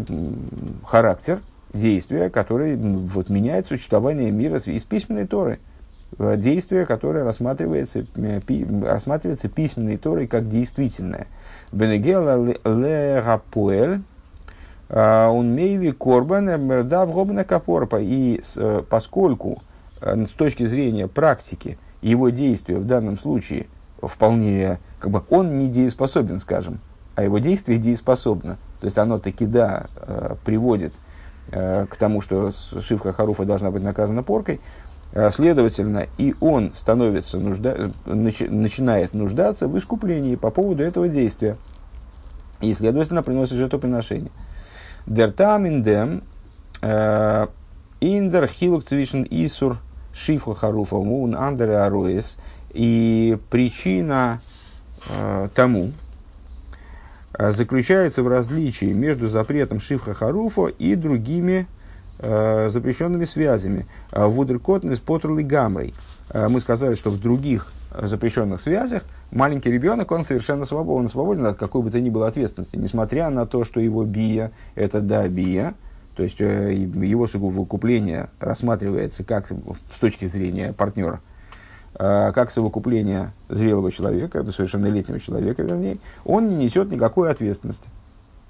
характер 0.86 1.40
действия, 1.72 2.30
которое 2.30 2.76
вот, 2.76 3.28
меняет 3.28 3.66
существование 3.66 4.30
мира 4.30 4.58
из 4.58 4.84
письменной 4.84 5.26
Торы. 5.26 5.58
Э, 6.18 6.36
действие, 6.36 6.86
которое 6.86 7.24
рассматривается, 7.24 8.06
э, 8.16 8.40
пи, 8.46 8.66
рассматривается 8.84 9.48
письменной 9.48 9.96
Торой 9.96 10.26
как 10.26 10.48
действительное. 10.48 11.26
Бенегела 11.72 12.36
ле 12.44 13.20
рапуэль, 13.20 14.00
а, 14.88 15.30
он 15.30 15.54
мейви 15.54 15.92
корбан 15.92 16.60
мердав 16.60 17.10
гобна 17.12 17.44
капорпа. 17.44 18.00
И 18.00 18.40
э, 18.56 18.82
поскольку 18.88 19.62
с 20.00 20.30
точки 20.30 20.66
зрения 20.66 21.06
практики 21.06 21.78
его 22.02 22.30
действие 22.30 22.78
в 22.78 22.84
данном 22.84 23.18
случае 23.18 23.66
вполне, 24.02 24.78
как 24.98 25.10
бы, 25.10 25.22
он 25.30 25.58
не 25.58 25.68
дееспособен, 25.68 26.40
скажем, 26.40 26.80
а 27.14 27.22
его 27.22 27.38
действие 27.38 27.78
дееспособно. 27.78 28.58
То 28.80 28.86
есть 28.86 28.98
оно 28.98 29.18
таки, 29.18 29.46
да, 29.46 29.86
э, 29.96 30.34
приводит 30.44 30.92
э, 31.50 31.86
к 31.88 31.96
тому, 31.96 32.20
что 32.20 32.52
Шивка 32.80 33.12
Харуфа 33.12 33.44
должна 33.44 33.70
быть 33.70 33.82
наказана 33.82 34.22
поркой, 34.22 34.60
э, 35.12 35.30
следовательно, 35.30 36.06
и 36.18 36.34
он 36.40 36.72
становится 36.74 37.38
нужда, 37.38 37.90
начи, 38.04 38.48
начинает 38.48 39.14
нуждаться 39.14 39.68
в 39.68 39.78
искуплении 39.78 40.34
по 40.34 40.50
поводу 40.50 40.82
этого 40.82 41.08
действия. 41.08 41.56
и, 42.60 42.72
следовательно, 42.74 43.22
приносит 43.22 43.54
жертвоприношение. 43.54 44.30
Дертам 45.06 45.66
индем 45.66 46.22
индер 48.00 48.46
хилук 48.48 48.84
цвишен 48.84 49.26
исур 49.30 49.78
шифха 50.12 50.54
харуфа 50.54 50.96
мун 50.96 51.34
андер 51.34 51.70
ароис. 51.70 52.36
И 52.72 53.38
причина 53.50 54.40
э, 55.08 55.48
тому 55.54 55.92
э, 57.38 57.52
заключается 57.52 58.22
в 58.22 58.28
различии 58.28 58.92
между 58.92 59.28
запретом 59.28 59.80
шифха 59.80 60.14
харуфа 60.14 60.66
и 60.66 60.94
другими 60.94 61.66
э, 62.18 62.68
запрещенными 62.70 63.24
связями. 63.24 63.86
Э, 64.10 64.26
Вудеркотн 64.26 64.92
из 64.92 65.00
Поттерли 65.00 65.42
Гамрой. 65.42 65.92
Э, 66.30 66.48
мы 66.48 66.60
сказали, 66.60 66.94
что 66.94 67.10
в 67.10 67.20
других 67.20 67.72
запрещенных 68.00 68.60
связях 68.60 69.02
маленький 69.30 69.70
ребенок, 69.70 70.10
он 70.12 70.24
совершенно 70.24 70.64
свободен, 70.64 71.08
свободен 71.08 71.46
от 71.46 71.58
какой 71.58 71.82
бы 71.82 71.90
то 71.90 72.00
ни 72.00 72.10
было 72.10 72.28
ответственности, 72.28 72.76
несмотря 72.76 73.30
на 73.30 73.46
то, 73.46 73.64
что 73.64 73.80
его 73.80 74.04
бия– 74.04 74.50
это 74.74 75.00
да, 75.00 75.28
бия, 75.28 75.74
то 76.14 76.22
есть 76.22 76.40
э, 76.40 76.74
его 76.74 77.26
совокупление 77.26 78.28
рассматривается 78.38 79.24
как 79.24 79.50
с 79.50 79.98
точки 79.98 80.26
зрения 80.26 80.74
партнера, 80.74 81.20
э, 81.94 82.32
как 82.34 82.50
совокупление 82.50 83.32
зрелого 83.48 83.90
человека, 83.90 84.44
совершеннолетнего 84.52 85.18
человека, 85.18 85.62
вернее, 85.62 85.98
он 86.24 86.48
не 86.48 86.56
несет 86.56 86.90
никакой 86.90 87.30
ответственности, 87.30 87.88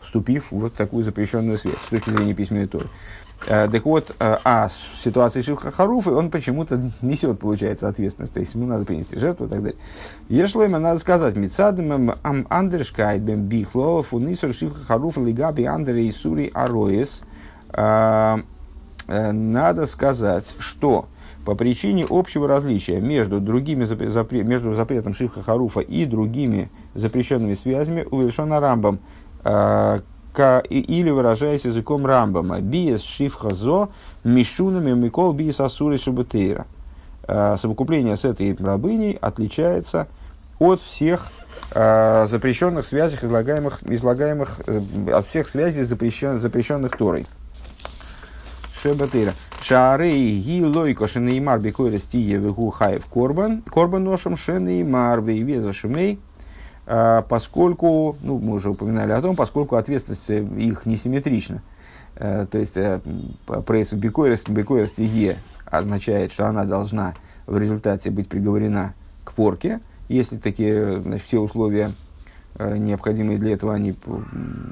вступив 0.01 0.51
в 0.51 0.59
вот 0.59 0.75
такую 0.75 1.05
запрещенную 1.05 1.57
связь 1.57 1.79
с 1.87 1.91
точки 1.91 2.11
зрения 2.11 2.35
письменной 2.35 2.67
торы. 2.67 2.89
Э, 3.47 3.69
так 3.71 3.85
вот, 3.85 4.13
а 4.19 4.69
в 4.69 5.01
ситуации 5.01 5.41
Шивха 5.41 5.71
Харуфы 5.71 6.11
он 6.11 6.33
почему-то 6.33 6.83
несет, 7.01 7.39
получается, 7.39 7.87
ответственность. 7.87 8.35
То 8.35 8.41
есть 8.41 8.55
ему 8.55 8.67
надо 8.67 8.85
принести 8.85 9.17
жертву 9.21 9.47
и 9.47 9.49
так 9.49 9.63
далее. 9.63 9.79
Ешлойма 10.29 10.81
надо 10.81 10.99
сказать, 10.99 11.37
Мицадам 11.37 12.15
ам 12.25 12.45
андершкайбем 12.51 13.43
бихло 13.45 14.03
фунисор 14.03 14.53
Шивха 14.53 14.83
Харуфа 14.83 15.21
лигаби 15.21 15.63
андере 15.63 16.09
и 16.09 16.11
сури 16.11 16.51
ароес– 16.53 17.23
а, 17.33 17.39
э, 17.39 17.42
надо 17.75 18.45
сказать, 19.87 20.45
что 20.59 21.07
по 21.45 21.55
причине 21.55 22.07
общего 22.09 22.47
различия 22.47 23.01
между, 23.01 23.41
другими 23.41 23.85
запре, 23.85 24.45
между 24.45 24.73
запретом 24.75 25.15
Шивха 25.15 25.43
Харуфа 25.43 25.81
и 25.81 26.05
другими 26.05 26.71
запрещенными 26.95 27.55
связями 27.55 28.07
у 28.11 28.21
Вильшона 28.21 28.61
Рамбам, 28.61 29.01
э, 29.45 30.01
или 30.71 31.11
выражаясь 31.11 31.65
языком 31.65 32.07
Рамбама, 32.07 32.61
биес 32.61 33.03
Шивха 33.03 33.55
Зо 33.55 33.91
мишунами 34.25 34.93
микол 34.93 35.33
биес 35.33 35.61
асури 35.61 35.97
шабутейра. 35.97 36.67
Э, 37.27 37.57
совокупление 37.59 38.17
с 38.17 38.25
этой 38.25 38.57
рабыней 38.57 39.19
отличается 39.21 40.09
от 40.59 40.81
всех 40.81 41.33
э, 41.75 42.27
запрещенных 42.29 42.87
связях, 42.87 43.25
излагаемых, 43.25 43.83
излагаемых 43.83 44.61
э, 44.67 44.81
от 45.13 45.27
всех 45.27 45.49
связей, 45.49 45.83
запрещен, 45.83 46.39
запрещенных 46.39 46.97
Торой. 46.97 47.27
Шебатыра. 48.83 49.35
Шарей 49.61 50.41
ги 50.41 50.65
лойко 50.65 51.07
шенеймар 51.07 51.61
бекойрес 51.61 52.03
тие 52.03 52.39
вегу 52.39 52.71
хаев 52.71 53.07
корбан. 53.07 53.63
Корбан 53.63 54.03
ношем 54.03 54.37
шенеймар 54.37 55.21
вейвеза 55.21 55.73
шумей. 55.73 56.19
А, 56.87 57.23
поскольку, 57.23 58.17
ну, 58.23 58.39
мы 58.39 58.55
уже 58.55 58.71
упоминали 58.71 59.13
о 59.13 59.23
том, 59.23 59.37
поскольку 59.37 59.77
ответственность 59.77 60.29
их 60.29 60.85
несимметрична. 60.85 61.63
А, 62.17 62.47
то 62.47 62.59
есть, 62.59 62.77
э, 62.77 63.01
прейс 63.67 63.93
бекойрес, 63.93 64.45
бекойрес 64.49 64.91
тие 64.93 65.39
означает, 65.67 66.33
что 66.33 66.49
она 66.49 66.65
должна 66.65 67.15
в 67.47 67.57
результате 67.57 68.11
быть 68.11 68.29
приговорена 68.29 68.95
к 69.25 69.33
порке, 69.33 69.81
если 70.09 70.37
такие 70.39 71.01
значит, 71.01 71.27
все 71.27 71.39
условия 71.39 71.93
э, 72.57 72.77
необходимые 72.77 73.39
для 73.39 73.53
этого 73.53 73.75
они 73.75 73.95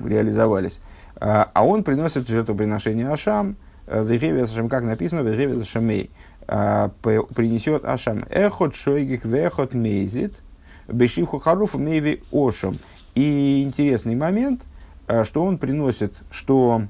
реализовались. 0.05 0.81
А, 1.15 1.49
а 1.55 1.65
он 1.65 1.85
приносит 1.85 2.27
жертвоприношение 2.27 3.09
Ашам, 3.09 3.55
Вегевес 3.91 4.53
Ашем, 4.53 4.69
как 4.69 4.85
написано, 4.85 5.21
Вегевес 5.21 5.67
Ашамей, 5.67 6.11
а, 6.47 6.91
принесет 7.01 7.85
Ашам. 7.85 8.25
Эхот 8.31 8.75
шойгик 8.75 9.25
вехот 9.25 9.75
мейзит, 9.75 10.43
бешивху 10.87 11.39
харуфу 11.39 11.79
мейви 11.79 12.23
ошам. 12.31 12.79
И 13.17 13.63
интересный 13.65 14.15
момент, 14.15 14.63
а, 15.09 15.25
что 15.25 15.45
он 15.45 15.59
приносит, 15.59 16.15
что 16.31 16.83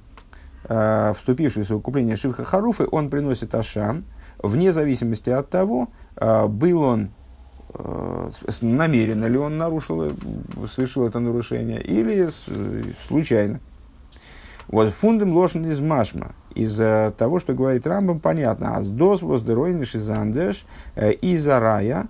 а, 0.64 1.14
вступивший 1.14 1.62
в 1.62 1.68
совокупление 1.68 2.16
Шивха 2.16 2.44
Харуфы, 2.44 2.86
он 2.90 3.08
приносит 3.08 3.54
Ашам, 3.54 4.04
вне 4.42 4.72
зависимости 4.72 5.30
от 5.30 5.48
того, 5.48 5.88
был 6.16 6.82
он 6.82 7.10
намеренно 8.62 9.26
ли 9.26 9.38
он 9.38 9.56
нарушил, 9.56 10.12
совершил 10.74 11.06
это 11.06 11.20
нарушение, 11.20 11.80
или 11.80 12.28
случайно. 13.06 13.60
Вот 14.66 14.92
фундам 14.92 15.32
ложен 15.32 15.64
из 15.70 15.80
машма. 15.80 16.34
Из-за 16.54 17.14
того, 17.16 17.38
что 17.38 17.54
говорит 17.54 17.86
Рамбам, 17.86 18.20
понятно. 18.20 18.76
Аздос 18.76 19.22
воздеройниш 19.22 19.94
из 19.94 20.08
андеш 20.10 20.64
э, 20.94 21.12
из 21.12 21.46
рая. 21.46 22.08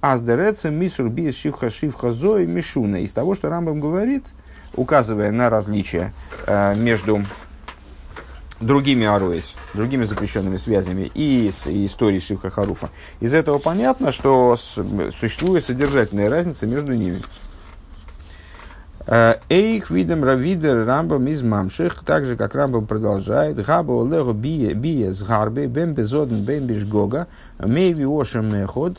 Аздереца 0.00 0.70
мисур 0.70 1.08
бис 1.08 1.36
шивха 1.36 1.70
шивха 1.70 2.12
зои 2.12 2.46
мишуна. 2.46 2.96
Из 2.96 3.12
того, 3.12 3.34
что 3.34 3.48
Рамбам 3.48 3.80
говорит, 3.80 4.24
указывая 4.74 5.30
на 5.30 5.50
различия 5.50 6.12
э, 6.46 6.74
между 6.76 7.22
другими 8.62 9.06
ароис, 9.06 9.54
другими 9.74 10.04
запрещенными 10.04 10.56
связями 10.56 11.10
и 11.14 11.50
с 11.50 11.66
историей 11.66 12.20
Шивха 12.20 12.50
Харуфа. 12.50 12.90
Из 13.20 13.34
этого 13.34 13.58
понятно, 13.58 14.12
что 14.12 14.56
существует 14.56 15.64
содержательная 15.64 16.30
разница 16.30 16.66
между 16.66 16.94
ними. 16.94 17.20
Эйх 19.06 19.90
видом 19.90 20.22
равидер 20.22 20.86
рамбам 20.86 21.26
из 21.26 21.42
мамших, 21.42 22.04
так 22.04 22.24
же 22.24 22.36
как 22.36 22.54
рамбам 22.54 22.86
продолжает, 22.86 23.56
габо 23.56 24.06
лего 24.06 24.32
бие 24.32 25.12
с 25.12 25.22
гарбе, 25.22 25.66
бем 25.66 25.94
безоден 25.94 26.44
бем 26.44 26.66
бишгога, 26.66 27.26
мейви 27.58 28.04
ошем 28.04 28.56
меход. 28.56 28.98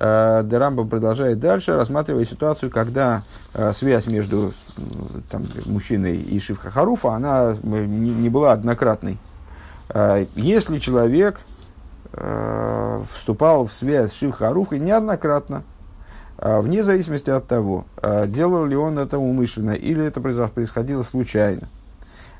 Э, 0.00 0.48
рамбам 0.48 0.88
продолжает 0.88 1.40
дальше, 1.40 1.74
рассматривая 1.74 2.24
ситуацию, 2.24 2.70
когда 2.70 3.22
э, 3.54 3.72
связь 3.72 4.06
между 4.06 4.52
там, 5.28 5.46
мужчиной 5.66 6.14
и 6.16 6.38
Шивха 6.38 6.70
Харуфа, 6.70 7.14
она 7.14 7.56
не, 7.64 8.28
была 8.28 8.52
однократной. 8.52 9.18
Э, 9.88 10.26
если 10.34 10.78
человек 10.78 11.40
вступал 13.06 13.66
в 13.66 13.72
связь 13.72 14.12
с 14.12 14.14
Шивха 14.14 14.46
Харуфой 14.46 14.80
неоднократно, 14.80 15.62
вне 16.38 16.84
зависимости 16.84 17.30
от 17.30 17.46
того, 17.46 17.84
а, 17.96 18.26
делал 18.26 18.64
ли 18.64 18.76
он 18.76 18.98
это 18.98 19.18
умышленно 19.18 19.72
или 19.72 20.04
это 20.04 20.20
происходило 20.20 21.02
случайно. 21.02 21.68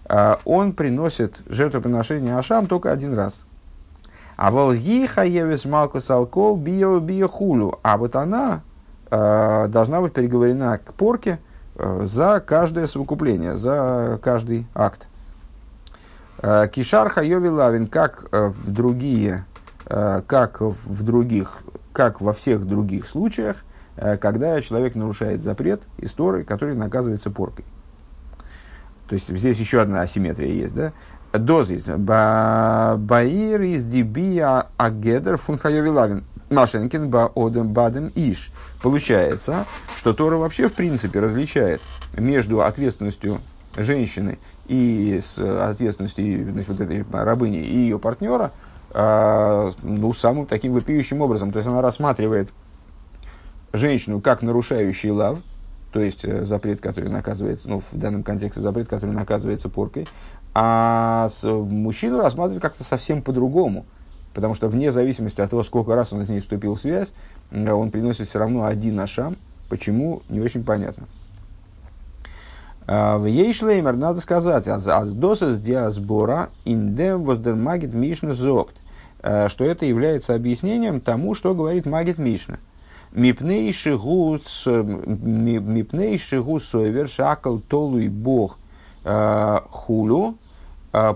А, 0.05 0.39
он 0.45 0.73
приносит 0.73 1.41
жертвоприношение 1.49 2.37
Ашам 2.37 2.69
только 2.69 2.93
один 2.93 3.15
раз. 3.15 3.45
А 4.37 4.53
волги 4.53 5.07
хаевис 5.07 5.65
малку 5.65 6.01
салкол 6.01 6.57
био 6.57 7.01
биохулю. 7.01 7.79
А 7.83 7.97
вот 7.97 8.15
она 8.15 8.61
должна 9.11 10.03
быть 10.03 10.13
переговорена 10.13 10.79
к 10.79 10.93
порке 10.93 11.39
за 11.75 12.41
каждое 12.47 12.87
совокупление, 12.87 13.57
за 13.57 14.21
каждый 14.23 14.67
акт. 14.75 15.09
Кишар 16.41 17.09
хайови 17.09 17.49
лавин, 17.49 17.87
как 17.87 18.29
другие, 18.67 19.47
как 19.87 20.61
в 20.61 21.03
других, 21.03 21.63
как 21.93 22.21
во 22.21 22.35
всех 22.35 22.67
других 22.67 23.09
случаях, 23.09 23.65
когда 24.21 24.61
человек 24.63 24.95
нарушает 24.95 25.43
запрет 25.43 25.83
истории, 25.99 26.43
который 26.43 26.75
наказывается 26.75 27.31
поркой. 27.31 27.65
То 29.09 29.15
есть 29.15 29.29
здесь 29.29 29.59
еще 29.59 29.81
одна 29.81 30.03
асимметрия 30.03 30.51
есть, 30.51 30.75
да? 30.75 30.93
Дозис. 31.33 31.85
Баир 31.85 33.63
из 33.63 33.85
дибия 33.85 34.67
агедер 34.77 35.37
фунхайовилавин. 35.37 36.25
Машенкин 36.51 37.11
ба 37.11 37.31
одем 37.35 37.73
бадем 37.73 38.11
иш. 38.15 38.51
Получается, 38.83 39.67
что 39.97 40.15
Тора 40.15 40.37
вообще 40.37 40.69
в 40.69 40.75
принципе 40.75 41.21
различает 41.21 41.83
между 42.17 42.63
ответственностью 42.63 43.41
женщины 43.77 44.39
и 44.67 45.21
с 45.23 45.39
ответственностью 45.39 46.51
значит, 46.53 46.69
вот 46.69 46.81
этой 46.81 47.05
рабыни 47.11 47.59
и 47.59 47.77
ее 47.77 47.99
партнера, 47.99 48.53
э, 48.93 49.71
ну, 49.83 50.15
самым 50.15 50.47
таким 50.47 50.73
вопиющим 50.73 51.21
образом. 51.21 51.53
То 51.53 51.59
есть 51.59 51.69
она 51.69 51.83
рассматривает 51.83 52.51
женщину 53.73 54.21
как 54.21 54.43
нарушающий 54.43 55.11
лав, 55.11 55.39
то 55.93 56.01
есть 56.01 56.25
э, 56.25 56.45
запрет, 56.45 56.81
который 56.81 57.11
наказывается, 57.11 57.69
ну, 57.69 57.83
в 57.91 57.99
данном 57.99 58.23
контексте 58.23 58.61
запрет, 58.61 58.89
который 58.89 59.15
наказывается 59.15 59.69
поркой, 59.69 60.07
а 60.55 61.29
с, 61.29 61.45
мужчину 61.45 62.19
рассматривают 62.19 62.63
как-то 62.63 62.85
совсем 62.85 63.23
по-другому, 63.23 63.87
потому 64.35 64.55
что 64.55 64.69
вне 64.69 64.93
зависимости 64.93 65.41
от 65.41 65.51
того, 65.51 65.63
сколько 65.63 65.95
раз 65.95 66.13
он 66.13 66.25
с 66.25 66.29
ней 66.29 66.41
вступил 66.41 66.75
в 66.75 66.81
связь, 66.81 67.13
э, 67.51 67.71
он 67.71 67.91
приносит 67.91 68.29
все 68.29 68.39
равно 68.39 68.65
один 68.65 68.99
ашам, 69.01 69.37
почему, 69.69 70.23
не 70.29 70.41
очень 70.41 70.65
понятно. 70.65 71.07
А, 72.87 73.19
в 73.19 73.27
Ейшлеймер 73.27 73.97
надо 73.97 74.21
сказать, 74.21 74.67
аз 74.67 75.13
досас 75.13 75.61
диасбора 75.61 76.49
индем 76.65 77.23
воздермагит 77.23 77.93
мишна 77.93 78.35
зогт, 78.35 78.77
э, 79.23 79.49
что 79.49 79.65
это 79.65 79.85
является 79.85 80.35
объяснением 80.35 81.01
тому, 81.01 81.35
что 81.35 81.55
говорит 81.55 81.87
Магит 81.87 82.19
Мишна– 82.19 82.59
Мипней 83.13 83.73
шигу 83.73 84.39
совер 86.61 87.09
шакал 87.09 87.61
толуй 87.61 88.09
бог 88.09 88.59
хулю, 89.03 90.37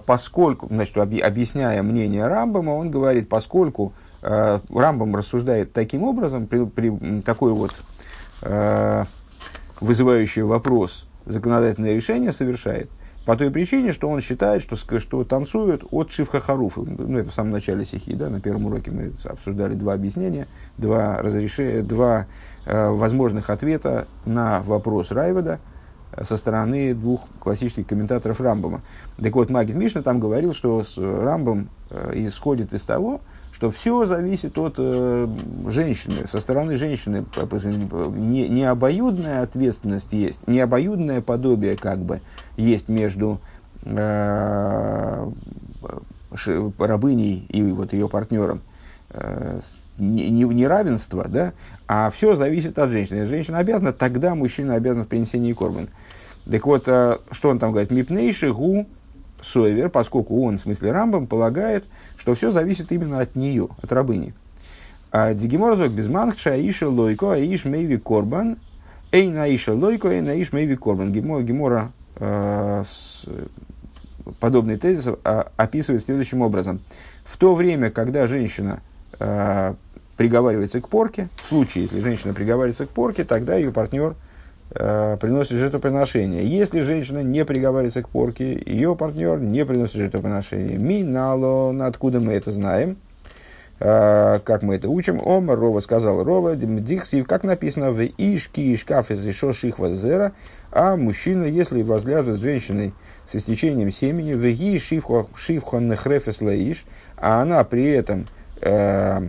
поскольку, 0.07 0.68
значит, 0.68 0.96
объясняя 0.96 1.83
мнение 1.83 2.26
Рамбама, 2.26 2.70
он 2.70 2.90
говорит, 2.90 3.28
поскольку 3.28 3.92
Рамбам 4.22 5.14
рассуждает 5.16 5.72
таким 5.72 6.05
образом, 6.05 6.46
при, 6.46 6.64
при 6.64 7.20
такой 7.22 7.52
вот 7.52 7.74
вызывающий 9.81 10.42
вопрос 10.42 11.07
законодательное 11.26 11.94
решение 11.94 12.33
совершает, 12.33 12.90
по 13.25 13.37
той 13.37 13.51
причине, 13.51 13.93
что 13.93 14.09
он 14.09 14.21
считает, 14.21 14.63
что, 14.63 14.77
что 14.77 15.25
танцуют 15.25 15.85
от 15.91 16.11
Шивха 16.11 16.41
Харуфа. 16.41 16.81
Ну, 16.81 17.19
это 17.19 17.31
в 17.31 17.35
самом 17.35 17.51
начале 17.51 17.85
стихи, 17.85 18.15
да, 18.15 18.29
на 18.29 18.41
первом 18.41 18.67
уроке 18.67 18.91
мы 18.91 19.13
обсуждали 19.25 19.75
два 19.75 19.93
объяснения, 19.95 20.49
два, 20.77 21.19
разрешения, 21.19 21.83
два 21.83 22.27
э, 22.67 22.89
возможных 22.89 23.51
ответа 23.51 24.09
на 24.25 24.61
вопрос 24.63 25.13
Райвада 25.13 25.61
э, 26.13 26.25
со 26.25 26.37
стороны 26.37 26.95
двух 26.95 27.29
классических 27.39 27.87
комментаторов 27.87 28.41
Рамбама. 28.41 28.81
Так 29.23 29.35
вот, 29.35 29.51
Магид 29.51 29.77
Мишна 29.77 30.03
там 30.03 30.19
говорил, 30.19 30.53
что 30.53 30.83
с 30.83 30.99
Рамбом 30.99 31.69
э, 31.91 32.13
исходит 32.27 32.75
из 32.75 32.83
того, 32.83 33.21
что 33.62 33.70
все 33.70 34.05
зависит 34.07 34.59
от 34.59 34.75
э, 34.79 35.29
женщины, 35.68 36.27
со 36.27 36.40
стороны 36.40 36.77
женщины 36.77 37.25
не, 38.16 38.48
не 38.48 38.64
обоюдная 38.64 39.42
ответственность 39.44 40.12
есть, 40.12 40.48
не 40.48 40.59
обоюдное 40.59 41.20
подобие 41.20 41.77
как 41.77 42.01
бы 42.01 42.20
есть 42.57 42.88
между 42.88 43.40
э, 43.85 45.31
рабыней 46.77 47.46
и 47.51 47.62
вот 47.62 47.92
ее 47.92 48.09
партнером, 48.09 48.62
э, 49.11 49.61
не, 49.96 50.29
не 50.29 50.66
равенство, 50.66 51.29
да, 51.29 51.53
а 51.87 52.11
все 52.11 52.35
зависит 52.35 52.81
от 52.81 52.90
женщины. 52.90 53.27
Женщина 53.27 53.59
обязана, 53.59 53.92
тогда 53.92 54.35
мужчина 54.35 54.75
обязан 54.75 55.05
в 55.05 55.07
принесении 55.07 55.53
корбан. 55.53 55.87
Так 56.51 56.66
вот, 56.66 56.88
э, 56.88 57.18
что 57.31 57.51
он 57.51 57.61
там 57.61 57.70
говорит? 57.70 57.92
Мипнейши 57.92 58.53
гу 58.53 58.88
Сойвер, 59.42 59.90
поскольку 59.90 60.44
он, 60.44 60.59
в 60.59 60.62
смысле 60.62 60.92
Рамбам, 60.92 61.26
полагает, 61.26 61.85
что 62.16 62.35
все 62.35 62.50
зависит 62.50 62.92
именно 62.92 63.20
от 63.20 63.37
нее, 63.37 63.68
от 63.83 63.92
рабыни. 63.92 64.35
А 65.11 65.35
Дигиморзок 65.35 65.90
без 65.92 66.09
манхша, 66.09 66.52
аиша 66.52 66.88
лойко, 66.88 67.33
аиш 67.33 67.64
мейви 67.64 67.98
корбан, 67.98 68.59
эй 69.11 69.28
наиша 69.28 69.74
лойко, 69.74 70.09
эй 70.09 70.20
наиш 70.20 70.52
мейви 70.52 70.76
корбан. 70.76 71.12
Гемора 71.12 71.92
э, 72.16 72.85
подобный 74.40 74.78
тезис 74.78 75.09
э, 75.24 75.44
описывает 75.57 76.05
следующим 76.05 76.40
образом. 76.40 76.81
В 77.24 77.37
то 77.37 77.55
время, 77.55 77.90
когда 77.90 78.26
женщина 78.26 78.81
э, 79.18 79.74
приговаривается 80.16 80.81
к 80.81 80.88
порке, 80.88 81.28
в 81.44 81.48
случае, 81.48 81.85
если 81.85 82.00
женщина 82.00 82.33
приговаривается 82.33 82.87
к 82.87 82.90
порке, 82.90 83.24
тогда 83.24 83.57
ее 83.57 83.72
партнер– 83.72 84.14
э, 84.75 85.17
приносит 85.21 85.59
жертвоприношение. 85.59 86.47
Если 86.47 86.81
женщина 86.81 87.23
не 87.23 87.45
приговаривается 87.45 88.03
к 88.03 88.09
порке, 88.09 88.61
ее 88.65 88.97
партнер 88.97 89.39
не 89.39 89.65
приносит 89.65 89.97
жертвоприношение. 89.97 90.79
Минало, 90.79 91.75
откуда 91.87 92.21
мы 92.21 92.33
это 92.33 92.51
знаем? 92.51 92.97
Э, 93.85 94.39
как 94.45 94.63
мы 94.63 94.77
это 94.77 94.89
учим? 94.89 95.21
Омар 95.21 95.59
Рова 95.59 95.81
сказал 95.81 96.23
Рова, 96.23 96.55
Диксив, 96.55 97.27
как 97.27 97.43
написано 97.43 97.91
в 97.91 98.01
Ишки 98.01 98.77
шкаф 98.77 99.11
из 99.11 99.27
Ишо 99.27 99.53
Шихва 99.53 99.89
Зера, 99.91 100.33
а 100.71 100.97
мужчина, 100.97 101.45
если 101.45 101.83
возляжет 101.83 102.37
с 102.37 102.41
женщиной 102.41 102.95
с 103.27 103.35
истечением 103.35 103.91
семени, 103.91 104.35
в 104.35 104.43
Ги 104.43 104.79
Шивхо 104.79 105.79
Нехрефес 105.79 106.41
Лаиш, 106.41 106.85
а 107.17 107.43
она 107.43 107.65
при 107.65 107.91
этом 107.91 108.27
э, 108.61 109.27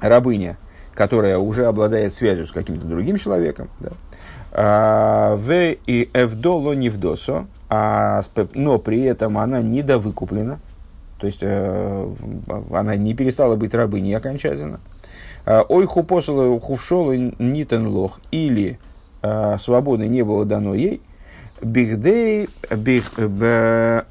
рабыня, 0.00 0.58
которая 0.94 1.38
уже 1.38 1.66
обладает 1.66 2.14
связью 2.14 2.46
с 2.46 2.52
каким-то 2.52 2.86
другим 2.86 3.16
человеком, 3.16 3.68
да, 3.80 3.90
в 4.52 5.76
и 5.86 6.10
эвдоло 6.14 6.72
невдосо, 6.72 7.46
а, 7.68 8.22
но 8.54 8.78
при 8.78 9.02
этом 9.02 9.38
она 9.38 9.60
недовыкуплена, 9.60 10.58
то 11.18 11.26
есть 11.26 11.40
э, 11.42 12.14
она 12.72 12.96
не 12.96 13.14
перестала 13.14 13.56
быть 13.56 13.74
рабыней 13.74 14.16
окончательно. 14.16 14.80
А, 15.44 15.62
ой 15.68 15.84
хупосала 15.86 16.58
хувшолу 16.60 17.12
нитен 17.14 17.86
лох, 17.88 18.20
или 18.30 18.78
свободы 19.58 20.06
не 20.06 20.22
было 20.22 20.44
дано 20.44 20.74
ей, 20.74 21.00
Бигдей 21.62 22.48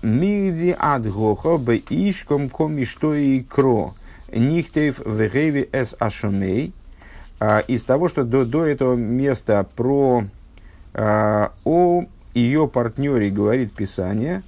миди 0.02 0.76
адгохо 0.80 1.58
бе 1.58 1.78
ишком 1.89 2.50
комишто 2.50 3.13
и 3.13 3.41
кро 3.41 3.93
нихтев 4.32 5.00
вегеви 5.06 5.69
эс 5.71 5.95
ашумей 6.00 6.74
из 7.67 7.84
того, 7.84 8.08
что 8.08 8.24
до, 8.24 8.45
до 8.45 8.65
этого 8.65 8.95
места 8.95 9.65
про 9.76 10.24
а, 10.98 11.52
о 11.65 12.06
ее 12.34 12.67
партнере 12.69 13.30
говорит 13.30 13.74
Писание, 13.74 14.43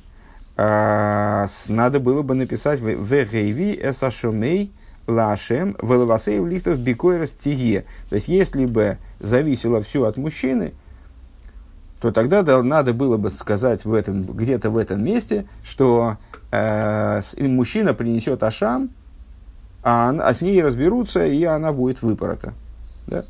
а, 0.56 1.48
надо 1.68 2.00
было 2.00 2.22
бы 2.22 2.36
написать 2.36 2.80
в 2.80 3.10
Гейви 3.10 3.78
Эсашомей 3.84 4.72
Лашем 5.08 5.76
Велавасей 5.82 6.44
Лихтов 6.44 6.80
Бикойрас 6.80 7.32
Тиге. 7.32 7.86
То 8.10 8.16
есть, 8.16 8.30
если 8.30 8.66
бы 8.66 8.98
зависело 9.20 9.82
все 9.82 10.06
от 10.06 10.16
мужчины, 10.18 10.74
то 12.00 12.12
тогда 12.12 12.44
надо 12.64 12.94
было 12.94 13.18
бы 13.18 13.30
сказать 13.30 13.84
в 13.84 13.94
этом, 13.94 14.24
где-то 14.24 14.70
в 14.70 14.78
этом 14.78 15.04
месте, 15.04 15.48
что 15.64 16.18
э, 16.52 17.22
мужчина 17.40 17.94
принесет 17.94 18.42
Ашам, 18.44 18.90
а, 19.84 20.16
а 20.18 20.34
с 20.34 20.42
ней 20.42 20.62
разберутся, 20.62 21.26
и 21.26 21.44
она 21.44 21.74
будет 21.74 22.02
выпорота. 22.02 22.54
Да? 23.08 23.24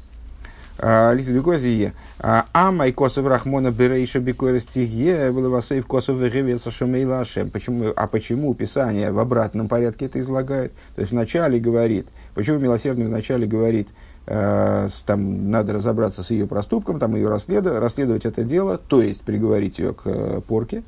Литвикозие. 0.80 1.94
А 2.20 2.72
май 2.72 2.92
косов 2.92 3.26
рахмона 3.26 3.72
берейша 3.72 4.20
бикорестихе 4.20 5.32
вылавасейв 5.32 5.88
косов 5.88 6.20
вегевеса 6.20 6.70
шумейла 6.70 7.24
Почему, 7.52 7.94
а 7.96 8.08
почему 8.08 8.54
Писание 8.54 9.12
в 9.12 9.18
обратном 9.18 9.68
порядке 9.68 10.06
это 10.06 10.20
излагает? 10.20 10.72
То 10.96 11.02
есть 11.02 11.12
вначале 11.12 11.60
говорит, 11.60 12.08
почему 12.36 12.60
милосердный 12.60 13.08
вначале 13.08 13.48
говорит, 13.48 13.88
э, 14.28 14.88
там 15.08 15.50
надо 15.50 15.74
разобраться 15.74 16.22
с 16.22 16.30
ее 16.30 16.46
проступком, 16.46 17.00
там 17.00 17.16
ее 17.16 17.28
расследовать, 17.28 17.82
расследовать 17.82 18.26
это 18.26 18.44
дело, 18.44 18.78
то 18.78 19.02
есть 19.02 19.22
приговорить 19.22 19.80
ее 19.80 19.94
к 19.94 20.02
э, 20.06 20.42
порке, 20.48 20.84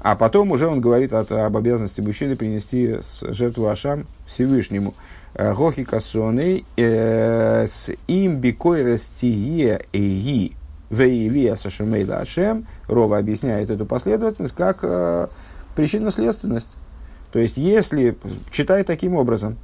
а 0.00 0.14
потом 0.14 0.52
уже 0.52 0.68
он 0.68 0.80
говорит 0.80 1.12
от, 1.12 1.32
об 1.32 1.56
обязанности 1.56 2.00
мужчины 2.00 2.36
принести 2.36 2.98
жертву 3.22 3.66
Ашам 3.66 4.06
Всевышнему. 4.26 4.94
Гохи 5.38 5.84
кассоны 5.84 6.64
с 6.76 7.90
им 8.06 8.36
бикой 8.36 8.82
растие 8.82 9.84
эги 9.92 10.56
веевия 10.90 11.54
сашемейла 11.54 12.18
Ашем. 12.18 12.66
Рова 12.88 13.18
объясняет 13.18 13.70
эту 13.70 13.86
последовательность 13.86 14.54
как 14.54 14.78
э, 14.82 15.28
причинно-следственность. 15.74 16.76
То 17.32 17.38
есть, 17.38 17.56
если, 17.56 18.16
читай 18.50 18.84
таким 18.84 19.14
образом, 19.16 19.56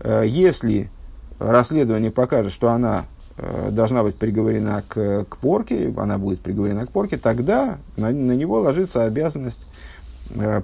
э, 0.00 0.24
если 0.26 0.90
расследование 1.38 2.10
покажет, 2.10 2.52
что 2.52 2.70
она 2.70 3.06
э, 3.36 3.70
должна 3.70 4.02
быть 4.02 4.16
приговорена 4.16 4.84
к, 4.86 5.26
к 5.28 5.36
порке, 5.38 5.92
она 5.96 6.18
будет 6.18 6.40
приговорена 6.40 6.86
к 6.86 6.90
порке, 6.90 7.16
тогда 7.16 7.78
на, 7.96 8.10
на 8.10 8.32
него 8.32 8.60
ложится 8.60 9.04
обязанность 9.04 9.66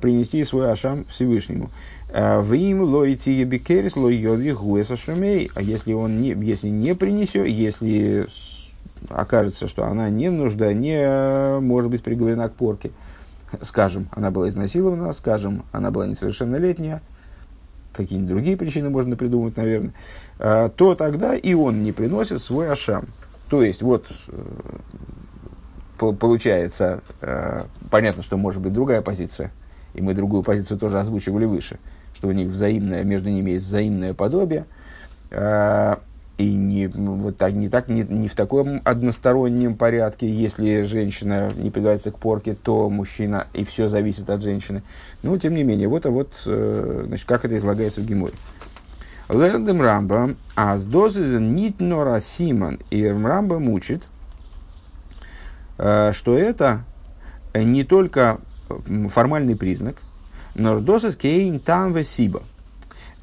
принести 0.03 0.45
свой 0.45 0.71
ашам 0.71 1.07
Всевышнему. 1.07 1.71
Э, 2.17 2.39
в 2.39 2.53
им 2.55 2.83
лойти 2.83 3.33
ебикерис 3.33 3.97
лойови 3.97 4.53
гуэса 4.53 4.97
шумей. 4.97 5.51
А 5.57 5.61
если 5.61 5.95
он 5.95 6.21
не, 6.21 6.29
если 6.31 6.69
не 6.69 6.95
принесет, 6.95 7.49
если 7.49 8.29
окажется, 9.09 9.67
что 9.67 9.85
она 9.85 10.09
не 10.11 10.31
нужда, 10.31 10.73
не 10.73 11.59
может 11.59 11.91
быть 11.91 12.05
приговорена 12.05 12.49
к 12.49 12.55
порке, 12.55 12.93
скажем, 13.63 14.09
она 14.13 14.31
была 14.31 14.49
изнасилована, 14.49 15.13
скажем, 15.13 15.65
она 15.73 15.91
была 15.91 16.07
несовершеннолетняя, 16.07 17.03
какие-нибудь 17.93 18.31
другие 18.31 18.57
причины 18.57 18.91
можно 18.91 19.17
придумать, 19.17 19.57
наверное, 19.57 19.93
э, 20.39 20.71
то 20.77 20.95
тогда 20.95 21.35
и 21.35 21.53
он 21.55 21.83
не 21.83 21.91
приносит 21.91 22.41
свой 22.41 22.71
ашам. 22.71 23.07
То 23.49 23.65
есть, 23.65 23.83
вот 23.83 24.07
получается, 25.99 27.03
э, 27.21 27.65
понятно, 27.91 28.23
что 28.23 28.37
может 28.37 28.63
быть 28.63 28.73
другая 28.73 29.03
позиция, 29.03 29.51
и 29.95 30.01
мы 30.01 30.15
другую 30.15 30.45
позицию 30.45 30.79
тоже 30.79 31.01
озвучивали 31.01 31.45
выше, 31.45 31.81
что 32.25 32.31
у 32.31 32.33
них 32.33 32.49
взаимное, 32.49 33.05
между 33.05 33.29
ними 33.29 33.51
есть 33.51 33.67
взаимное 33.67 34.15
подобие, 34.15 34.65
э, 35.31 35.97
и 36.39 36.55
не, 36.55 36.87
вот 36.87 37.37
так, 37.37 37.53
не, 37.53 37.69
так, 37.69 37.89
не, 37.89 38.03
не 38.03 38.29
в 38.29 38.35
таком 38.35 38.81
одностороннем 38.83 39.77
порядке, 39.77 40.27
если 40.27 40.85
женщина 40.85 41.51
не 41.55 41.71
предается 41.71 42.11
к 42.13 42.19
порке, 42.19 42.55
то 42.55 42.89
мужчина, 42.89 43.47
и 43.53 43.65
все 43.65 43.89
зависит 43.89 44.31
от 44.31 44.43
женщины. 44.43 44.83
Но, 45.23 45.37
тем 45.37 45.55
не 45.55 45.65
менее, 45.65 45.87
вот, 45.87 46.07
а 46.07 46.11
вот 46.11 46.33
э, 46.47 47.05
значит, 47.09 47.27
как 47.27 47.45
это 47.45 47.59
излагается 47.59 48.01
в 48.01 48.07
Геморе. 48.07 48.35
Лердем 49.29 49.83
Рамба, 49.83 50.35
а 50.57 50.79
с 50.79 50.87
дозы 50.87 51.39
нит 51.39 51.81
нора 51.81 52.21
симан, 52.21 52.81
и 52.91 53.07
Рамба 53.07 53.59
мучит– 53.59 54.03
Э, 55.77 56.13
что 56.13 56.37
это 56.37 56.85
не 57.55 57.85
только 57.85 58.39
формальный 59.11 59.57
признак, 59.57 59.97
но 60.55 60.81
досыс 60.81 61.17
кейн 61.17 61.59
там 61.59 61.93
весиба. 61.93 62.43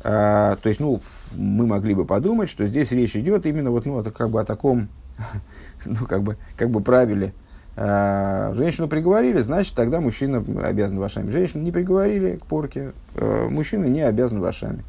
Э, 0.04 0.56
то 0.62 0.70
есть, 0.70 0.80
ну, 0.80 1.02
мы 1.36 1.66
могли 1.66 1.94
бы 1.94 2.06
подумать, 2.06 2.50
что 2.50 2.66
здесь 2.66 2.92
речь 2.92 3.16
идет 3.16 3.46
именно 3.46 3.72
вот, 3.72 3.86
ну, 3.86 4.00
это 4.00 4.12
как 4.12 4.30
бы 4.30 4.42
о 4.42 4.46
таком, 4.46 4.90
ну, 5.86 6.06
как 6.06 6.24
бы, 6.24 6.38
как 6.58 6.70
бы 6.70 6.82
правиле. 6.82 7.34
Э, 7.76 8.54
женщину 8.56 8.88
приговорили, 8.88 9.42
значит, 9.42 9.76
тогда 9.76 10.02
мужчина 10.02 10.44
обязан 10.64 11.00
вашами. 11.00 11.32
Женщину 11.32 11.64
не 11.64 11.72
приговорили 11.72 12.38
к 12.38 12.46
порке, 12.46 12.94
э, 13.16 13.48
мужчина 13.50 13.86
не 13.86 14.02
обязан 14.02 14.40
вашами. 14.40 14.84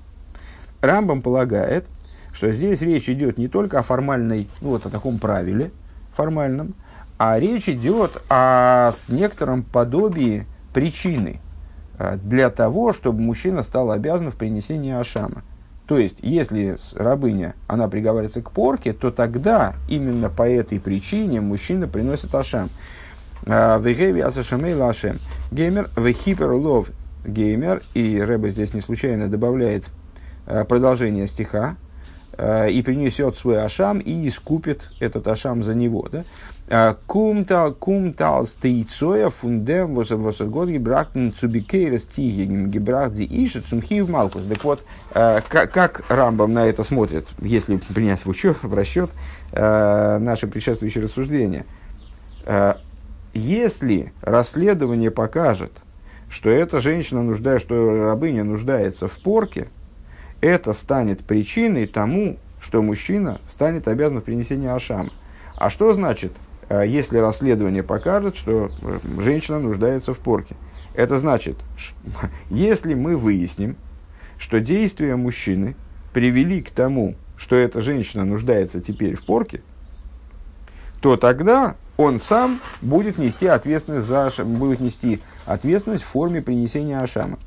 Рамбам 0.81 1.23
полагает, 1.23 1.87
что 2.33 2.51
здесь 2.51 2.81
речь 2.81 3.09
идет 3.09 3.39
не 3.39 3.49
только 3.49 3.79
о 3.79 3.83
формальной, 3.83 4.49
ну, 4.61 4.71
вот 4.71 4.87
о 4.87 4.91
таком 4.91 5.19
правиле 5.19 5.71
формальном, 6.15 6.75
а 7.19 7.39
речь 7.39 7.69
идет 7.69 8.21
о 8.29 8.93
некотором 9.09 9.63
подобии 9.63 10.47
причины 10.73 11.41
для 12.23 12.51
того, 12.51 12.93
чтобы 12.93 13.21
мужчина 13.21 13.63
стал 13.63 13.91
обязан 13.91 14.31
в 14.31 14.37
принесении 14.37 14.93
ашама. 14.93 15.43
То 15.87 15.99
есть, 15.99 16.19
если 16.23 16.79
рабыня, 16.95 17.55
она 17.67 17.89
приговаривается 17.89 18.41
к 18.41 18.51
порке, 18.51 18.93
то 18.93 19.11
тогда 19.11 19.75
именно 19.89 20.31
по 20.31 20.49
этой 20.49 20.81
причине 20.81 21.41
мужчина 21.41 21.89
приносит 21.89 22.35
ашам. 22.35 22.71
Э, 23.45 23.79
Вегеви 23.81 24.21
асашамей 24.21 24.75
лашем. 24.75 25.19
Геймер, 25.51 25.91
вехиперлов 25.97 26.91
геймер. 27.27 27.83
И 27.95 28.21
Рэба 28.21 28.49
здесь 28.49 28.75
не 28.75 28.81
случайно 28.81 29.29
добавляет 29.29 29.85
э, 30.47 30.65
продолжение 30.65 31.27
стиха, 31.27 31.77
и 32.39 32.83
принесет 32.85 33.37
свой 33.37 33.63
ашам 33.63 33.99
и 33.99 34.29
искупит 34.29 34.89
этот 35.01 35.29
ашам 35.29 35.63
за 35.63 35.75
него. 35.75 36.09
Да? 36.11 36.25
Кумтал, 37.07 37.75
кумтал 37.75 38.47
стейцоя 38.47 39.29
фундем 39.29 39.95
восергот 39.95 40.69
гибрахтен 40.69 41.35
цубикейрес 41.35 42.05
тигем 42.05 42.71
гибрах 42.71 43.13
ди 43.13 43.27
иша 43.31 43.61
цумхив 43.61 44.09
малкус. 44.09 44.45
Так 44.45 44.65
вот, 44.65 44.83
как, 45.13 45.71
как 45.71 46.05
Рамбам 46.09 46.55
на 46.55 46.67
это 46.67 46.85
смотрит, 46.85 47.27
если 47.41 47.77
принять 47.77 48.25
в, 48.25 48.29
учет, 48.29 48.63
в 48.63 48.73
расчет 48.73 49.11
наши 49.53 50.47
предшествующие 50.47 51.05
рассуждения? 51.05 51.67
Если 53.35 54.13
расследование 54.23 55.11
покажет, 55.11 55.73
что 56.31 56.49
эта 56.49 56.81
женщина 56.81 57.23
нуждается, 57.23 57.67
что 57.67 58.07
рабыня 58.07 58.45
нуждается 58.45 59.09
в 59.09 59.19
порке, 59.19 59.69
это 60.43 60.75
станет 60.75 61.25
причиной 61.25 61.87
тому, 61.87 62.37
что 62.61 62.83
мужчина 62.83 63.41
станет 63.51 63.89
обязан 63.89 64.21
в 64.21 64.25
принесении 64.25 64.69
ашама. 64.69 65.11
А 65.57 65.71
что 65.71 65.95
значит 65.95 66.33
Э, 66.73 66.85
если 66.87 67.19
расследование 67.19 67.83
покажет, 67.83 68.35
что 68.35 68.71
э, 68.81 68.99
женщина 69.19 69.59
нуждается 69.61 70.15
в 70.15 70.19
порке. 70.19 70.57
Это 70.95 71.19
значит, 71.19 71.59
если 72.51 72.95
мы 72.95 73.17
выясним, 73.17 73.77
что 74.39 74.59
действия 74.59 75.17
мужчины 75.17 75.77
привели 76.15 76.63
к 76.63 76.71
тому, 76.71 77.15
что 77.37 77.57
эта 77.57 77.83
женщина 77.83 78.25
нуждается 78.25 78.81
теперь 78.81 79.17
в 79.17 79.27
порке, 79.27 79.61
то 81.03 81.17
тогда 81.19 81.77
он 81.99 82.19
сам 82.19 82.61
будет 82.81 83.19
нести 83.19 83.47
ответственность 83.47 84.07
за 84.07 84.31
будет 84.43 84.81
нести 84.81 85.21
ответственность 85.45 86.05
в 86.05 86.07
форме 86.07 86.41
принесения 86.41 87.01
ашама. 87.01 87.39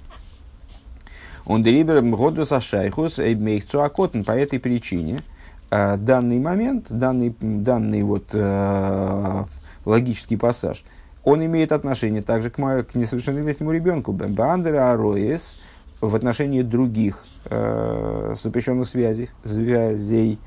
Он 1.45 1.63
делибер 1.63 2.01
мгодус 2.01 2.51
ашайхус 2.51 3.19
эйбмейхцу 3.19 3.81
акотн 3.81 4.23
по 4.23 4.31
этой 4.31 4.59
причине– 4.59 5.19
а 5.77 5.97
данный 5.97 6.39
момент, 6.39 6.85
данный, 6.89 7.35
данный 7.41 8.03
вот, 8.03 8.27
э, 8.33 9.43
логический 9.83 10.37
пассаж, 10.37 10.83
он 11.23 11.43
имеет 11.45 11.71
отношение 11.71 12.21
также 12.21 12.49
к, 12.49 12.55
к 12.55 12.95
несовершеннолетнему 12.95 13.71
ребенку. 13.71 14.13
Бандера 14.13 14.91
Ароис 14.91 15.57
в 15.99 16.15
отношении 16.15 16.61
других 16.61 17.25
э, 17.45 18.35
запрещенных 18.41 18.87
связей, 18.87 19.29
связей. 19.43 20.39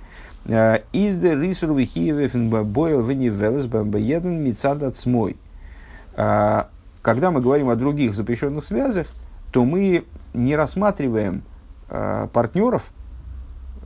Э, 0.46 0.78
Из 0.92 1.16
де 1.16 1.34
рисур 1.34 1.74
вихиевен 1.74 2.48
бойл 2.48 3.02
венивелес 3.02 3.66
бамбаеден 3.66 4.42
мицадат 4.42 4.96
смой. 4.96 5.36
Э, 6.16 6.62
когда 7.02 7.30
мы 7.32 7.40
говорим 7.40 7.70
о 7.70 7.76
других 7.76 8.14
запрещенных 8.14 8.64
связях, 8.64 9.08
то 9.50 9.64
мы 9.64 10.04
не 10.34 10.56
рассматриваем 10.56 11.42
э, 11.88 12.28
партнеров 12.32 12.90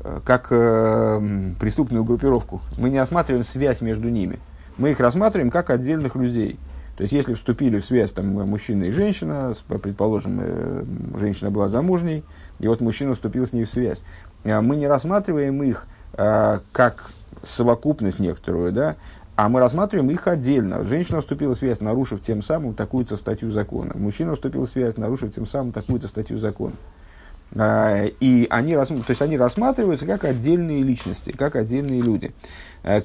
Э, 0.04 0.20
как 0.24 0.48
э, 0.50 1.52
преступную 1.60 2.02
группировку. 2.02 2.60
Мы 2.76 2.90
не 2.90 2.98
осматриваем 2.98 3.44
связь 3.44 3.80
между 3.82 4.08
ними. 4.08 4.40
Мы 4.76 4.90
их 4.90 5.00
рассматриваем 5.00 5.50
как 5.50 5.70
отдельных 5.70 6.16
людей. 6.16 6.58
То 6.96 7.02
есть, 7.02 7.12
если 7.12 7.34
вступили 7.34 7.78
в 7.78 7.84
связь 7.84 8.10
там, 8.10 8.26
мужчина 8.26 8.84
и 8.84 8.90
женщина, 8.90 9.54
предположим, 9.68 10.40
э, 10.40 10.84
женщина 11.18 11.52
была 11.52 11.68
замужней, 11.68 12.24
и 12.58 12.66
вот 12.66 12.80
мужчина 12.80 13.14
вступил 13.14 13.46
с 13.46 13.52
ней 13.52 13.64
в 13.64 13.70
связь, 13.70 14.02
э, 14.42 14.60
мы 14.60 14.74
не 14.74 14.88
рассматриваем 14.88 15.62
их 15.62 15.86
э, 16.14 16.58
как 16.72 17.12
совокупность 17.44 18.18
некоторую, 18.18 18.72
да, 18.72 18.96
а 19.34 19.48
мы 19.48 19.60
рассматриваем 19.60 20.10
их 20.10 20.26
отдельно. 20.26 20.84
Женщина 20.84 21.20
вступила 21.20 21.54
в 21.54 21.58
связь, 21.58 21.80
нарушив 21.80 22.20
тем 22.20 22.42
самым 22.42 22.74
такую-то 22.74 23.16
статью 23.16 23.50
закона. 23.50 23.92
Мужчина 23.94 24.34
вступил 24.34 24.66
в 24.66 24.68
связь, 24.68 24.96
нарушив 24.96 25.32
тем 25.32 25.46
самым 25.46 25.72
такую-то 25.72 26.06
статью 26.08 26.38
закона. 26.38 26.74
А, 27.54 28.06
и 28.06 28.46
они, 28.48 28.74
то 28.74 29.04
есть 29.08 29.20
они 29.20 29.36
рассматриваются 29.36 30.06
как 30.06 30.24
отдельные 30.24 30.82
личности, 30.82 31.32
как 31.32 31.56
отдельные 31.56 32.00
люди. 32.00 32.32
Э. 32.82 33.00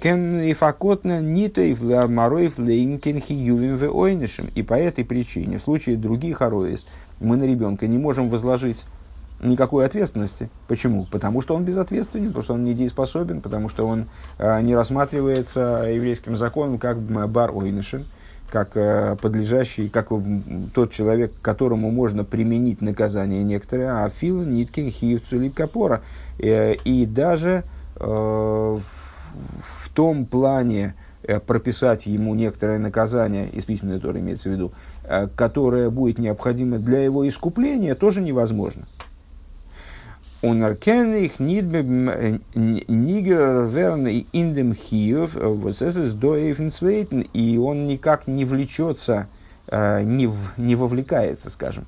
И 4.55 4.63
по 4.63 4.73
этой 4.73 5.05
причине, 5.05 5.59
в 5.59 5.63
случае 5.63 5.97
других 5.97 6.41
ароис, 6.41 6.87
мы 7.19 7.35
на 7.35 7.43
ребенка 7.43 7.87
не 7.87 7.97
можем 7.97 8.29
возложить 8.29 8.85
никакой 9.39 9.85
ответственности. 9.85 10.49
Почему? 10.67 11.05
Потому 11.05 11.41
что 11.41 11.55
он 11.55 11.63
безответственен, 11.63 12.27
потому 12.27 12.43
что 12.43 12.53
он 12.55 12.63
недееспособен, 12.63 13.41
потому 13.41 13.69
что 13.69 13.87
он 13.87 14.07
э, 14.37 14.61
не 14.61 14.75
рассматривается 14.75 15.85
еврейским 15.87 16.35
законом 16.37 16.79
как 16.79 16.99
бар 16.99 17.55
ойнишем 17.55 18.05
как 18.49 18.75
э, 18.75 19.15
подлежащий, 19.21 19.89
как 19.89 20.09
тот 20.73 20.91
человек, 20.91 21.33
которому 21.41 21.91
можно 21.91 22.23
применить 22.23 22.81
наказание 22.81 23.43
некоторое, 23.43 24.03
а 24.03 24.09
фил 24.09 24.41
ниткин 24.41 24.89
хивцу 24.89 25.39
липкапора. 25.39 26.01
Э, 26.39 26.73
и 26.73 27.05
даже 27.05 27.63
э, 27.95 28.03
в, 28.05 28.81
в 28.81 29.89
том 29.93 30.25
плане 30.25 30.95
прописать 31.45 32.05
ему 32.05 32.35
некоторое 32.35 32.79
наказание, 32.79 33.49
из 33.49 33.65
письменной 33.65 33.99
Торы 33.99 34.19
имеется 34.19 34.47
в 34.47 34.53
виду, 34.53 34.71
которое 35.35 35.89
будет 35.89 36.19
необходимо 36.19 36.77
для 36.77 37.03
его 37.03 37.27
искупления, 37.27 37.95
тоже 37.95 38.21
невозможно. 38.21 38.85
Он 40.43 40.63
аркенных 40.63 41.39
нигер 41.39 42.35
верный 43.65 44.27
индем 44.31 44.75
хиев, 44.75 45.33
вот 45.33 45.81
это 45.81 46.13
доэйфенсвейтен, 46.13 47.21
и 47.21 47.57
он 47.57 47.87
никак 47.87 48.27
не 48.27 48.45
влечется, 48.45 49.25
э, 49.67 50.03
не, 50.03 50.27
в, 50.27 50.51
не 50.57 50.75
вовлекается, 50.75 51.49
скажем, 51.49 51.85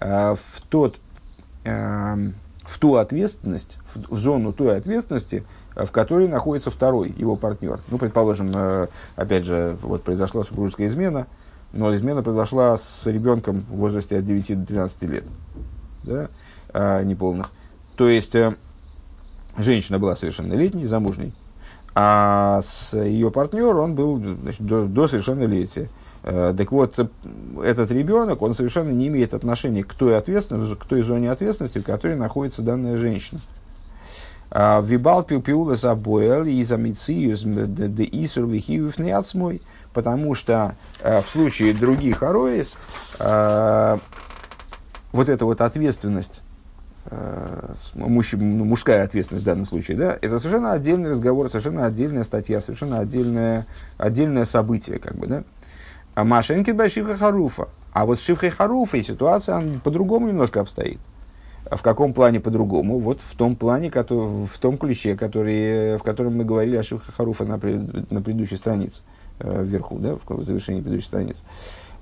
э, 0.00 0.34
в, 0.34 0.62
тот, 0.70 0.96
э, 1.64 2.16
в 2.62 2.78
ту 2.78 2.94
ответственность, 2.94 3.76
в 3.94 4.16
зону 4.16 4.54
той 4.54 4.78
ответственности, 4.78 5.44
в 5.74 5.90
которой 5.90 6.26
находится 6.26 6.70
второй 6.70 7.10
его 7.10 7.36
партнер. 7.36 7.80
Ну, 7.88 7.98
предположим, 7.98 8.88
опять 9.14 9.44
же, 9.44 9.76
вот 9.82 10.04
произошла 10.04 10.42
супружеская 10.42 10.88
измена, 10.88 11.26
но 11.74 11.94
измена 11.94 12.22
произошла 12.22 12.78
с 12.78 13.02
ребенком 13.04 13.66
в 13.68 13.76
возрасте 13.76 14.16
от 14.16 14.24
9 14.24 14.60
до 14.60 14.66
12 14.66 15.02
лет, 15.02 15.24
да, 16.02 17.02
неполных. 17.04 17.50
То 18.00 18.08
есть, 18.08 18.34
э, 18.34 18.56
женщина 19.58 19.98
была 19.98 20.16
совершеннолетней, 20.16 20.86
замужней, 20.86 21.34
а 21.94 22.62
с 22.62 22.96
ее 22.96 23.30
партнер 23.30 23.76
он 23.76 23.94
был 23.94 24.16
значит, 24.16 24.62
до, 24.62 24.86
до 24.86 25.06
совершеннолетия. 25.06 25.90
Э, 26.22 26.54
так 26.56 26.72
вот, 26.72 26.98
этот 27.62 27.90
ребенок, 27.90 28.40
он 28.40 28.54
совершенно 28.54 28.88
не 28.88 29.08
имеет 29.08 29.34
отношения 29.34 29.84
к 29.84 29.92
той, 29.92 30.16
ответственности, 30.16 30.76
к 30.76 30.84
той 30.86 31.02
зоне 31.02 31.30
ответственности, 31.30 31.80
в 31.80 31.82
которой 31.82 32.16
находится 32.16 32.62
данная 32.62 32.96
женщина. 32.96 33.42
А, 34.50 34.80
Вибал 34.80 35.22
пиула 35.22 35.76
забоэл 35.76 36.44
и 36.44 36.64
замициюс 36.64 37.42
де 37.44 38.08
исур 38.12 38.46
вихиев 38.46 38.98
не 38.98 39.14
потому 39.92 40.34
что 40.34 40.74
э, 41.02 41.20
в 41.20 41.28
случае 41.28 41.74
других 41.74 42.22
ароис 42.22 42.76
вот 43.18 44.00
эта 45.28 45.44
вот 45.44 45.60
ответственность 45.60 46.40
Э, 46.40 46.49
муж, 47.94 48.32
ну, 48.32 48.64
мужская 48.64 49.04
ответственность 49.04 49.44
в 49.44 49.46
данном 49.46 49.66
случае, 49.66 49.96
да, 49.96 50.18
это 50.20 50.38
совершенно 50.38 50.72
отдельный 50.72 51.10
разговор, 51.10 51.48
совершенно 51.48 51.86
отдельная 51.86 52.24
статья, 52.24 52.60
совершенно 52.60 53.00
отдельное, 53.00 53.66
отдельное 53.96 54.44
событие, 54.44 54.98
как 54.98 55.16
бы, 55.16 55.26
да. 55.26 55.44
А 56.14 56.24
Машенькин 56.24 56.76
Байшивха 56.76 57.16
Харуфа. 57.16 57.68
А 57.92 58.04
вот 58.04 58.18
с 58.18 58.22
Шивхой 58.22 58.50
Харуфой 58.50 59.02
ситуация 59.02 59.80
по-другому 59.82 60.28
немножко 60.28 60.60
обстоит. 60.60 60.98
А 61.64 61.76
в 61.76 61.82
каком 61.82 62.12
плане 62.12 62.40
по-другому? 62.40 62.98
Вот 62.98 63.20
в 63.20 63.36
том 63.36 63.56
плане, 63.56 63.90
в 63.90 64.58
том 64.60 64.76
ключе, 64.76 65.16
который, 65.16 65.96
в 65.96 66.02
котором 66.02 66.36
мы 66.36 66.44
говорили 66.44 66.76
о 66.76 66.82
Шивхе 66.82 67.12
Харуфа 67.12 67.44
на, 67.44 67.54
на 67.54 68.22
предыдущей 68.22 68.56
странице, 68.56 69.02
э, 69.38 69.64
вверху, 69.64 69.98
да, 69.98 70.16
в 70.16 70.44
завершении 70.44 70.80
предыдущей 70.80 71.08
страницы. 71.08 71.42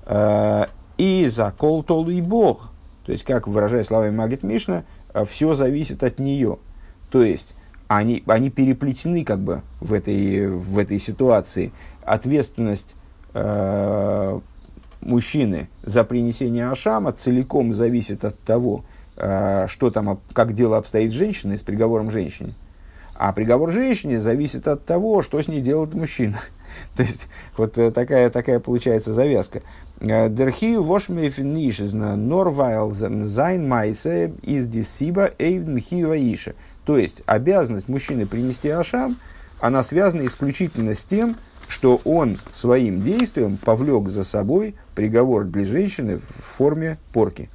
Э, 0.05 0.65
и 0.97 1.27
за 1.29 1.51
толу 1.51 2.09
и 2.09 2.21
Бог– 2.21 2.71
то 3.05 3.11
есть, 3.11 3.23
как 3.23 3.47
выражая 3.47 3.83
словами 3.83 4.15
Магит 4.15 4.43
Мишна, 4.43 4.83
«А 5.13 5.25
все 5.25 5.53
зависит 5.53 6.03
от 6.03 6.19
нее. 6.19 6.59
То 7.09 7.23
есть, 7.23 7.55
они, 7.87 8.23
они 8.27 8.51
переплетены 8.51 9.25
как 9.25 9.39
бы 9.39 9.63
в 9.79 9.93
этой, 9.93 10.47
в 10.47 10.77
этой 10.77 10.99
ситуации. 10.99 11.71
Ответственность 12.03 12.93
э, 13.33 14.39
мужчины 15.01 15.69
за 15.83 16.03
принесение 16.03 16.69
ашама 16.69 17.11
целиком 17.11 17.73
зависит 17.73 18.23
от 18.25 18.39
того, 18.39 18.83
э, 19.17 19.65
что 19.67 19.89
там, 19.89 20.19
как 20.33 20.53
дело 20.53 20.77
обстоит 20.77 21.11
с 21.11 21.15
женщиной, 21.15 21.57
с 21.57 21.61
приговором 21.61 22.11
женщине. 22.11 22.53
А 23.15 23.33
приговор 23.33 23.71
женщине 23.71 24.19
зависит 24.19 24.67
от 24.67 24.85
того, 24.85 25.23
что 25.23 25.41
с 25.41 25.47
ней 25.47 25.61
делает 25.61 25.93
мужчина. 25.93 26.39
То 26.95 27.03
есть, 27.03 27.27
вот 27.57 27.77
э, 27.77 27.91
такая, 27.91 28.29
такая 28.29 28.59
получается 28.59 29.13
завязка. 29.13 29.61
Э, 29.99 30.29
Дерхию 30.29 30.83
вошмефнишезна 30.83 32.15
норвайл 32.15 32.91
зайн 32.91 33.67
майсе 33.67 34.33
из 34.41 34.65
дисиба 34.67 35.31
эйвн 35.37 35.77
иша. 35.77 36.53
То 36.85 36.97
есть, 36.97 37.21
обязанность 37.25 37.89
мужчины 37.89 38.25
принести 38.25 38.69
ашам, 38.69 39.17
она 39.59 39.83
связана 39.83 40.25
исключительно 40.25 40.93
с 40.93 41.03
тем, 41.03 41.35
что 41.67 42.01
он 42.05 42.37
своим 42.53 43.01
действием 43.01 43.57
повлек 43.57 44.09
за 44.09 44.23
собой 44.23 44.75
приговор 44.95 45.43
для 45.43 45.65
женщины 45.65 46.17
в 46.17 46.43
форме 46.43 46.97
порки. 47.13 47.49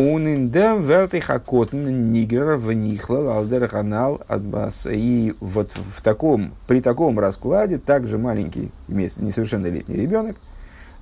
Униндем 0.00 0.82
вертихакотн 0.82 2.10
нигер 2.10 2.56
внихлал 2.56 3.28
алдер 3.28 3.68
канал 3.68 4.22
адбас. 4.28 4.86
И 4.90 5.34
вот 5.40 5.72
в 5.74 6.00
таком, 6.00 6.54
при 6.66 6.80
таком 6.80 7.18
раскладе 7.18 7.76
также 7.76 8.16
маленький, 8.16 8.70
несовершеннолетний 8.88 9.96
ребенок, 9.96 10.36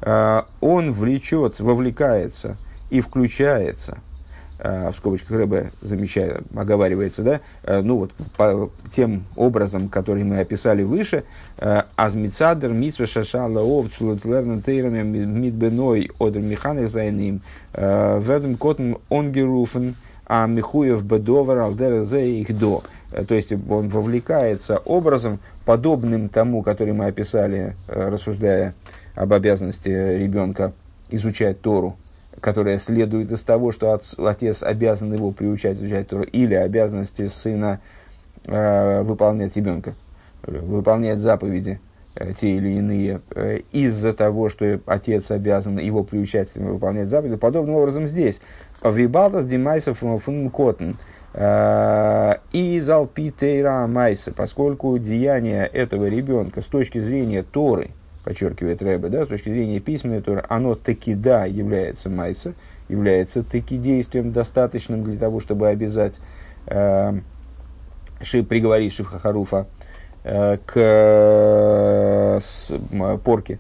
э, 0.00 0.42
он 0.61 0.90
влечет, 0.90 1.61
вовлекается 1.61 2.56
и 2.90 3.00
включается 3.00 3.98
в 4.58 4.94
скобочках 4.96 5.36
Рэбе 5.36 5.70
замечает, 5.80 6.42
оговаривается, 6.54 7.22
да, 7.22 7.40
э, 7.62 7.80
ну 7.80 7.98
вот 7.98 8.12
по 8.36 8.70
тем 8.90 9.24
образом, 9.36 9.88
которые 9.88 10.24
мы 10.24 10.40
описали 10.40 10.82
выше, 10.82 11.24
э, 11.58 11.82
азмицадер 11.96 12.72
митсве 12.72 13.06
шашала 13.06 13.60
овцулет 13.60 14.24
лернен 14.24 14.62
тейрами 14.62 15.02
мидбеной 15.02 16.10
одер 16.18 16.42
механик 16.42 16.88
зайним 16.88 17.42
ведем 17.74 18.56
котн 18.56 18.94
онгеруфен 19.10 19.94
а 20.26 20.46
михуев 20.46 21.04
бедовер 21.04 21.58
алдер 21.58 22.02
зе 22.02 22.40
их 22.40 22.56
до. 22.56 22.82
То 23.26 23.34
есть 23.34 23.52
он 23.52 23.88
вовлекается 23.88 24.76
образом, 24.78 25.38
подобным 25.64 26.28
тому, 26.28 26.62
который 26.62 26.92
мы 26.92 27.06
описали, 27.06 27.76
рассуждая 27.86 28.74
об 29.14 29.32
обязанности 29.32 29.88
ребенка 29.88 30.72
изучать 31.10 31.60
Тору, 31.62 31.96
которая 32.40 32.79
следует 32.79 33.31
из 33.33 33.42
того, 33.42 33.72
что 33.72 34.01
отец 34.18 34.62
обязан 34.62 35.12
его 35.12 35.31
приучать 35.31 35.79
изучать 35.79 36.09
Тору, 36.09 36.24
или 36.24 36.55
обязанности 36.55 37.27
сына 37.29 37.81
э, 38.46 39.03
выполнять 39.03 39.57
ребенка, 39.57 39.94
выполнять 40.42 41.18
заповеди 41.18 41.81
э, 42.14 42.33
те 42.38 42.51
или 42.57 42.79
иные, 42.79 43.20
э, 43.35 43.61
из-за 43.72 44.12
того, 44.12 44.48
что 44.48 44.81
отец 44.87 45.31
обязан 45.31 45.79
его 45.79 46.05
приучать 46.05 46.55
выполнять 46.55 47.09
заповеди. 47.09 47.37
Подобным 47.37 47.77
образом 47.77 48.07
здесь. 48.07 48.40
Вибалтас 48.83 49.46
димайсов 49.46 49.98
фун 49.98 50.51
котн. 50.51 50.92
Э, 51.35 52.35
и 52.53 52.81
залпитейра 52.81 53.87
майса, 53.87 54.33
поскольку 54.33 54.96
деяние 54.98 55.66
этого 55.66 56.07
ребенка 56.07 56.61
с 56.62 56.66
точки 56.66 56.98
зрения 56.98 57.42
Торы– 57.42 57.90
подчеркивает 58.24 58.83
Рэбе, 58.83 59.09
да, 59.09 59.24
с 59.24 59.28
точки 59.28 59.48
зрения 59.48 59.81
письменной 59.81 60.20
Торы, 60.20 60.44
оно 60.48 60.74
таки 60.74 61.14
да 61.14 61.44
является 61.46 62.11
майса, 62.11 62.54
является 62.88 63.42
таки 63.42 63.76
действием 63.76 64.33
достаточным 64.33 65.04
для 65.04 65.18
того, 65.18 65.40
чтобы 65.40 65.68
обязать 65.68 66.14
э, 66.66 67.14
ши, 68.22 68.42
приговорить 68.42 68.92
Шифхахаруфа 68.94 69.66
э, 70.24 70.59
к 70.64 70.72
э, 70.76 72.38
с, 72.40 72.70
э, 72.70 73.18
порке. 73.22 73.59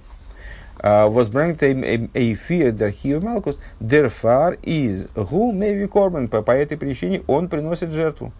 Возбрангт 0.80 1.60
эйфир 1.64 2.70
дархио 2.70 3.20
малкус 3.20 3.58
дерфар 3.80 4.58
из 4.62 5.08
гу 5.08 5.50
меви 5.50 5.88
корбан. 5.88 6.28
По 6.28 6.52
этой 6.52 6.76
причине 6.76 7.22
он 7.26 7.48
приносит 7.48 7.90
жертву 7.90 8.32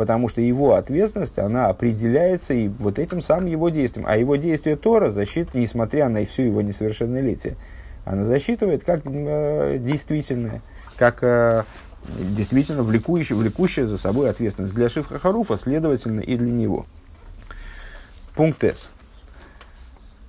потому 0.00 0.28
что 0.28 0.40
его 0.40 0.76
ответственность, 0.76 1.38
она 1.38 1.66
определяется 1.66 2.54
и 2.54 2.68
вот 2.68 2.98
этим 2.98 3.20
самым 3.20 3.48
его 3.48 3.68
действием. 3.68 4.06
А 4.08 4.16
его 4.16 4.36
действие 4.36 4.76
Тора 4.76 5.10
защита, 5.10 5.58
несмотря 5.58 6.08
на 6.08 6.24
всю 6.24 6.40
его 6.40 6.62
несовершеннолетие, 6.62 7.56
она 8.06 8.24
засчитывает 8.24 8.82
как 8.82 9.02
э, 9.04 9.76
действительное, 9.78 10.62
как 10.96 11.18
э, 11.20 11.64
действительно 12.08 12.82
влекущее, 12.82 13.36
влекущее 13.36 13.84
за 13.84 13.98
собой 13.98 14.30
ответственность 14.30 14.74
для 14.74 14.88
Шифха 14.88 15.18
Харуфа, 15.18 15.58
следовательно, 15.58 16.20
и 16.20 16.34
для 16.34 16.50
него. 16.50 16.86
Пункт 18.34 18.64
С. 18.64 18.88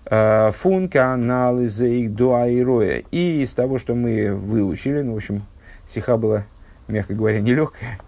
Э, 0.05 0.51
Функа 0.51 1.13
анализа 1.13 1.87
дуаироя. 2.09 3.03
И 3.11 3.41
из 3.41 3.51
того, 3.51 3.79
что 3.79 3.95
мы 3.95 4.35
выучили, 4.35 5.01
ну, 5.01 5.13
в 5.13 5.15
общем, 5.15 5.43
сиха 5.87 6.17
была, 6.17 6.43
мягко 6.89 7.13
говоря, 7.13 7.39
нелегкая, 7.39 7.99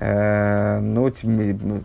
Э, 0.00 0.78
но 0.78 1.10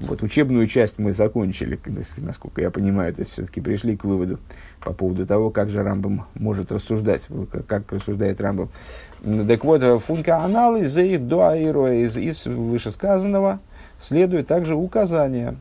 вот 0.02 0.22
учебную 0.22 0.68
часть 0.68 1.00
мы 1.00 1.14
закончили, 1.14 1.80
насколько 2.18 2.62
я 2.62 2.70
понимаю, 2.70 3.12
то 3.14 3.22
есть 3.22 3.32
все-таки 3.32 3.60
пришли 3.60 3.98
к 3.98 4.04
выводу 4.04 4.40
по 4.82 4.94
поводу 4.94 5.26
того, 5.26 5.50
как 5.50 5.70
же 5.70 5.82
Рамбам 5.82 6.28
может 6.36 6.72
рассуждать, 6.72 7.28
как 7.68 7.92
рассуждает 7.92 8.40
Рамбам. 8.40 8.70
Так 9.48 9.64
вот, 9.64 9.82
функа 10.04 10.44
анализ 10.44 10.96
из, 10.96 12.18
из 12.18 12.46
вышесказанного 12.46 13.60
следует 14.00 14.46
также 14.46 14.76
указание. 14.76 15.56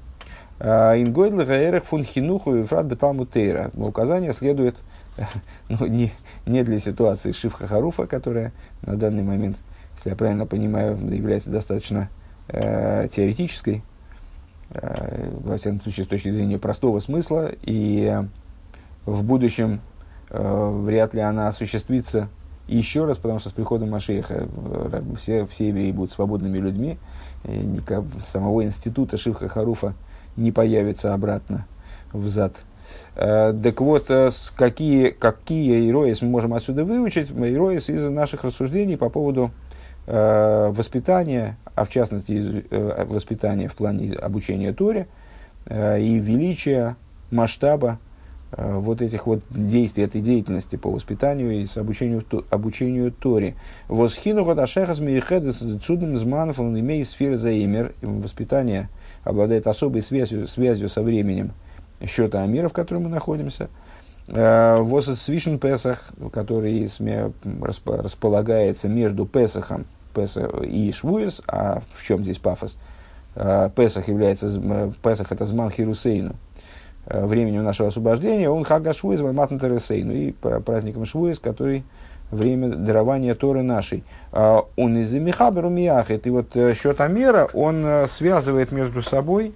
Э, 0.58 1.00
Ингойдл 1.00 1.46
гаэрах 1.46 1.84
фун 1.84 2.04
хинуху 2.04 2.56
и 2.56 2.64
фрат 2.64 2.84
беталмутейра. 2.84 3.70
Указание 3.76 4.34
следует 4.34 4.76
ну, 5.70 5.86
не, 5.86 6.12
не 6.44 6.62
для 6.64 6.78
ситуации 6.78 7.32
Шифха 7.32 7.66
Харуфа, 7.66 8.06
которая 8.06 8.52
на 8.82 8.96
данный 8.96 9.22
момент, 9.22 9.56
если 9.96 10.10
я 10.10 10.16
правильно 10.16 10.44
понимаю, 10.44 10.98
является 11.10 11.48
достаточно 11.48 12.10
э, 12.48 13.08
теоретической, 13.10 13.82
э, 14.70 15.30
во 15.42 15.58
всяком 15.58 15.80
случае, 15.80 16.04
с 16.04 16.08
точки 16.08 16.30
зрения 16.30 16.58
простого 16.58 16.98
смысла, 16.98 17.50
и 17.62 18.22
в 19.06 19.24
будущем 19.24 19.80
э, 20.30 20.80
вряд 20.84 21.14
ли 21.14 21.20
она 21.20 21.48
осуществится 21.48 22.28
еще 22.68 23.04
раз, 23.04 23.16
потому 23.18 23.40
что 23.40 23.48
с 23.48 23.52
приходом 23.52 23.90
Машеха 23.90 24.46
э, 24.48 25.02
все, 25.20 25.46
все 25.46 25.68
евреи 25.68 25.92
будут 25.92 26.10
свободными 26.10 26.58
людьми, 26.58 26.98
никак, 27.44 28.04
самого 28.20 28.64
института 28.64 29.16
Шивха 29.16 29.48
Харуфа 29.48 29.94
не 30.36 30.52
появится 30.52 31.12
обратно 31.14 31.66
в 32.12 32.28
зад. 32.28 32.54
Э, 33.14 33.52
так 33.62 33.80
вот, 33.80 34.06
э, 34.10 34.30
какие, 34.56 35.10
какие 35.10 35.88
ироис 35.88 36.22
мы 36.22 36.28
можем 36.28 36.54
отсюда 36.54 36.84
выучить? 36.84 37.30
Ироис 37.30 37.88
из 37.88 38.08
наших 38.08 38.44
рассуждений 38.44 38.96
по 38.96 39.08
поводу 39.08 39.50
Э, 40.04 40.72
воспитания, 40.72 41.56
а 41.76 41.84
в 41.84 41.90
частности 41.90 42.64
э, 42.70 43.04
воспитания 43.04 43.68
в 43.68 43.76
плане 43.76 44.12
обучения 44.14 44.72
Торе 44.72 45.06
э, 45.66 46.00
и 46.00 46.18
величия 46.18 46.96
масштаба 47.30 47.98
вот 48.54 49.00
этих 49.00 49.26
вот 49.26 49.42
действий, 49.48 50.04
этой 50.04 50.20
деятельности 50.20 50.76
по 50.76 50.90
воспитанию 50.90 51.58
и 51.58 51.64
с 51.64 51.78
обучению, 51.78 52.22
обучению 52.50 53.10
Торе. 53.10 53.54
Восхину 53.88 54.44
хадашехас 54.44 54.98
миехедес 54.98 55.62
цудным 55.82 56.18
зманов 56.18 56.60
он 56.60 56.78
имеет 56.78 57.08
сферы 57.08 57.38
заимер. 57.38 57.94
Воспитание 58.02 58.90
обладает 59.24 59.66
особой 59.66 60.02
связью, 60.02 60.46
связью 60.48 60.90
со 60.90 61.00
временем 61.00 61.52
счета 62.06 62.42
Амира, 62.42 62.68
в 62.68 62.74
котором 62.74 63.04
мы 63.04 63.08
находимся. 63.08 63.70
Воз 64.32 65.06
свишен 65.20 65.58
Песах, 65.58 66.04
который 66.32 66.88
располагается 67.86 68.88
между 68.88 69.26
Песахом 69.26 69.84
и 70.62 70.90
Швуис, 70.90 71.42
а 71.46 71.82
в 71.92 72.02
чем 72.02 72.24
здесь 72.24 72.38
пафос? 72.38 72.78
А, 73.36 73.68
Песах 73.68 74.08
является, 74.08 74.92
Песах 75.02 75.32
это 75.32 75.44
Зман 75.44 75.70
Хирусейну, 75.70 76.34
временем 77.06 77.62
нашего 77.62 77.88
освобождения, 77.88 78.48
он 78.48 78.64
Хага 78.64 78.94
Швуис, 78.94 79.20
Матн 79.20 79.58
Тересейну, 79.58 80.12
и 80.12 80.32
праздником 80.32 81.04
Швуис, 81.04 81.38
который 81.38 81.84
время 82.30 82.70
дарования 82.70 83.34
Торы 83.34 83.62
нашей. 83.62 84.02
Он 84.32 84.96
из 84.96 85.12
Михаберу 85.12 85.68
Мияхет, 85.68 86.26
и 86.26 86.30
вот 86.30 86.56
э, 86.56 86.72
счет 86.72 87.02
Амера, 87.02 87.50
он 87.52 87.84
э, 87.84 88.06
связывает 88.06 88.72
между 88.72 89.02
собой, 89.02 89.52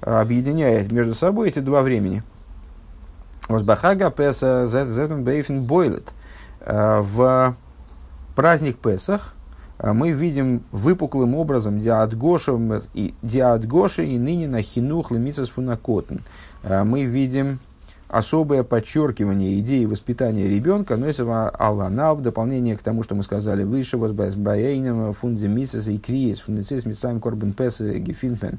объединяет 0.00 0.92
между 0.92 1.16
собой 1.16 1.48
эти 1.48 1.58
два 1.58 1.82
времени. 1.82 2.22
Возбахага 3.48 4.10
Песа 4.10 4.66
Зетен 4.66 5.24
Бейфен 5.24 5.64
Бойлет. 5.64 6.12
В 6.60 7.56
праздник 8.34 8.78
Песах 8.78 9.34
а 9.78 9.92
мы 9.92 10.12
видим 10.12 10.62
выпуклым 10.72 11.34
образом 11.34 11.80
диадгоша 11.80 12.52
и, 12.94 13.12
и 13.12 14.18
ныне 14.18 14.48
на 14.48 14.62
хинух 14.62 15.10
лемицас 15.10 15.50
фунакотн. 15.50 16.16
А 16.62 16.84
мы 16.84 17.04
видим 17.04 17.58
особое 18.08 18.62
подчеркивание 18.62 19.58
идеи 19.60 19.84
воспитания 19.84 20.48
ребенка, 20.48 20.96
но 20.96 21.06
если 21.06 21.24
Аллана 21.24 22.14
в 22.14 22.22
дополнение 22.22 22.76
к 22.76 22.82
тому, 22.82 23.02
что 23.02 23.14
мы 23.14 23.22
сказали 23.22 23.64
выше, 23.64 23.98
возбаяйном 23.98 25.12
фунде 25.12 25.48
мисес 25.48 25.88
и 25.88 25.98
криес, 25.98 26.40
фундецис 26.40 26.86
мисаем 26.86 27.20
корбен 27.20 27.52
пес 27.52 27.80
гефинпен, 27.80 28.58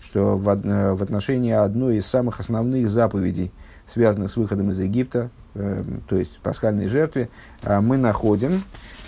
что 0.00 0.38
в, 0.38 0.44
в 0.44 1.02
отношении 1.02 1.52
одной 1.52 1.98
из 1.98 2.06
самых 2.06 2.40
основных 2.40 2.88
заповедей, 2.88 3.52
связанных 3.86 4.30
с 4.30 4.36
выходом 4.36 4.70
из 4.70 4.80
Египта, 4.80 5.30
э, 5.54 5.84
то 6.08 6.16
есть 6.16 6.38
пасхальной 6.38 6.86
жертве, 6.86 7.28
э, 7.62 7.80
мы 7.80 7.96
находим 7.96 8.62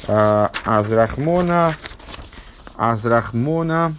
э, 0.09 0.49
Азрахмона, 0.65 1.75
Азрахмона, 2.77 3.95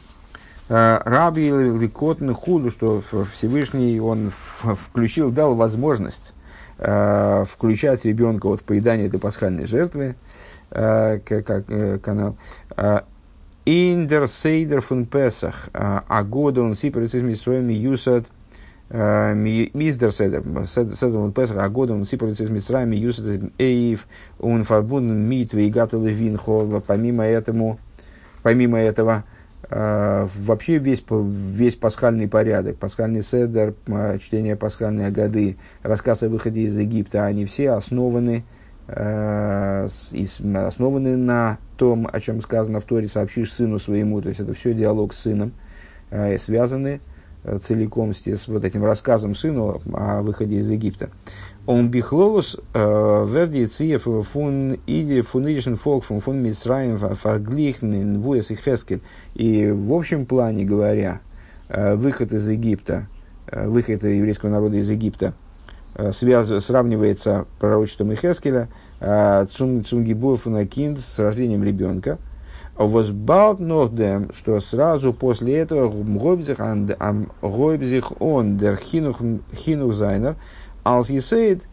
Э, 0.70 1.00
Раби 1.06 1.50
Ликотн 1.50 2.32
Худу, 2.34 2.72
что 2.72 3.02
Всевышний 3.34 4.00
он 4.00 4.32
включил, 4.32 5.32
дал 5.32 5.56
возможность 5.56 6.34
включать 6.78 8.06
ребенка 8.06 8.46
вот 8.46 8.60
в 8.60 8.64
поедание 8.64 9.08
этой 9.08 9.20
пасхальной 9.20 9.66
жертвы, 9.66 10.14
как 10.70 11.66
канал. 12.04 12.38
Индер 13.66 14.28
Сейдер 14.28 14.82
фун 14.82 15.08
Песах, 15.08 15.70
а 15.74 16.24
года 16.24 16.62
он 16.62 16.76
сиперцис 16.76 17.24
мистроем 17.24 17.70
юсад, 17.70 18.26
Миздер 18.90 20.14
Седер, 20.14 20.44
Седер 20.66 20.96
фун 20.96 21.34
Песах, 21.34 21.58
а 21.58 21.68
года 21.68 21.94
он 21.94 22.06
сиперцис 22.06 22.50
мистроем 22.50 22.92
юсад 22.92 23.44
эйв, 23.58 24.08
он 24.40 24.64
фарбун 24.64 25.14
мит 25.14 25.52
вейгата 25.52 25.98
левинхо, 25.98 26.82
помимо 26.88 27.26
этому, 27.26 27.80
помимо 28.44 28.80
этого, 28.80 29.26
а, 29.70 30.30
вообще 30.38 30.78
весь, 30.78 31.04
весь 31.10 31.76
пасхальный 31.76 32.30
порядок, 32.30 32.78
пасхальный 32.78 33.24
седер, 33.24 33.74
чтение 34.22 34.56
пасхальной 34.56 35.12
годы, 35.12 35.58
рассказ 35.84 36.24
о 36.24 36.30
выходе 36.30 36.62
из 36.62 36.78
Египта, 36.78 37.26
они 37.26 37.44
все 37.44 37.72
основаны, 37.72 38.46
э, 38.88 39.88
основаны 40.66 41.18
на 41.18 41.58
том, 41.76 42.08
о 42.10 42.22
чем 42.22 42.40
сказано 42.40 42.80
в 42.80 42.86
Торе, 42.86 43.10
сообщишь 43.10 43.52
сыну 43.52 43.80
своему, 43.80 44.22
то 44.22 44.30
есть 44.30 44.40
это 44.40 44.54
все 44.54 44.74
диалог 44.74 45.14
с 45.14 45.20
сыном, 45.20 45.52
э, 46.10 46.38
связаны. 46.38 47.02
э, 47.02 47.17
целиком 47.64 48.14
с, 48.14 48.48
вот 48.48 48.66
этим 48.66 48.84
рассказом 48.84 49.36
сыну 49.36 49.82
о 49.94 50.22
выходе 50.22 50.58
из 50.58 50.70
Египта. 50.70 51.10
Он 51.66 51.90
бихлолус 51.90 52.58
э, 52.74 53.28
верди 53.30 53.68
циев 53.68 54.08
фун 54.28 54.78
иди 54.88 55.22
фун 55.22 55.52
идишен 55.52 55.76
фолк 55.76 56.06
фун 56.06 56.22
фун 56.22 56.42
мисраем 56.42 56.98
фарглихнен 56.98 58.22
вуэс 58.22 58.52
и 58.52 58.56
хескель. 58.56 59.02
И 59.36 59.70
в 59.70 59.94
общем 59.94 60.26
плане 60.26 60.64
говоря, 60.64 61.20
э, 61.68 61.96
выход 61.96 62.34
из 62.34 62.48
Египта, 62.48 63.08
э, 63.48 63.68
выход 63.68 64.04
еврейского 64.04 64.50
народа 64.50 64.78
из 64.78 64.90
Египта 64.90 65.34
связ, 66.12 66.48
сравнивается 66.64 67.48
пророчеством 67.60 68.14
Ихескеля, 68.14 68.70
Цунгибур 69.00 70.38
Фунакинд 70.38 71.00
с 71.00 71.18
рождением 71.18 71.64
ребенка. 71.64 72.20
Возбалт 72.78 73.60
нордем, 73.60 74.32
что 74.34 74.60
сразу 74.60 75.12
после 75.12 75.58
этого 75.58 75.90
Гойбзих 77.42 78.22
он 78.22 78.58
дер 78.58 78.78
хинух 78.78 79.94
зайнер, 79.94 80.36
Алс 80.84 81.10
Есейд, 81.10 81.64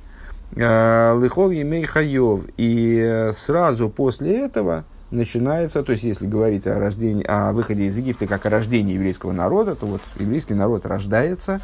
э, 0.57 1.21
Лихол 1.23 1.51
Емей 1.51 1.85
Хайов. 1.85 2.41
И 2.57 2.99
э, 2.99 3.33
сразу 3.35 3.91
после 3.91 4.39
этого 4.47 4.85
начинается, 5.11 5.83
то 5.83 5.93
есть 5.93 6.05
если 6.05 6.27
говорить 6.27 6.67
о, 6.67 6.79
рождении, 6.79 7.25
о 7.25 7.53
выходе 7.53 7.85
из 7.85 7.97
Египта 7.99 8.27
как 8.27 8.47
о 8.47 8.51
рождении 8.51 8.95
еврейского 8.95 9.33
народа, 9.33 9.77
то 9.77 9.85
вот 9.87 10.01
еврейский 10.19 10.55
народ 10.55 10.87
рождается 10.87 11.61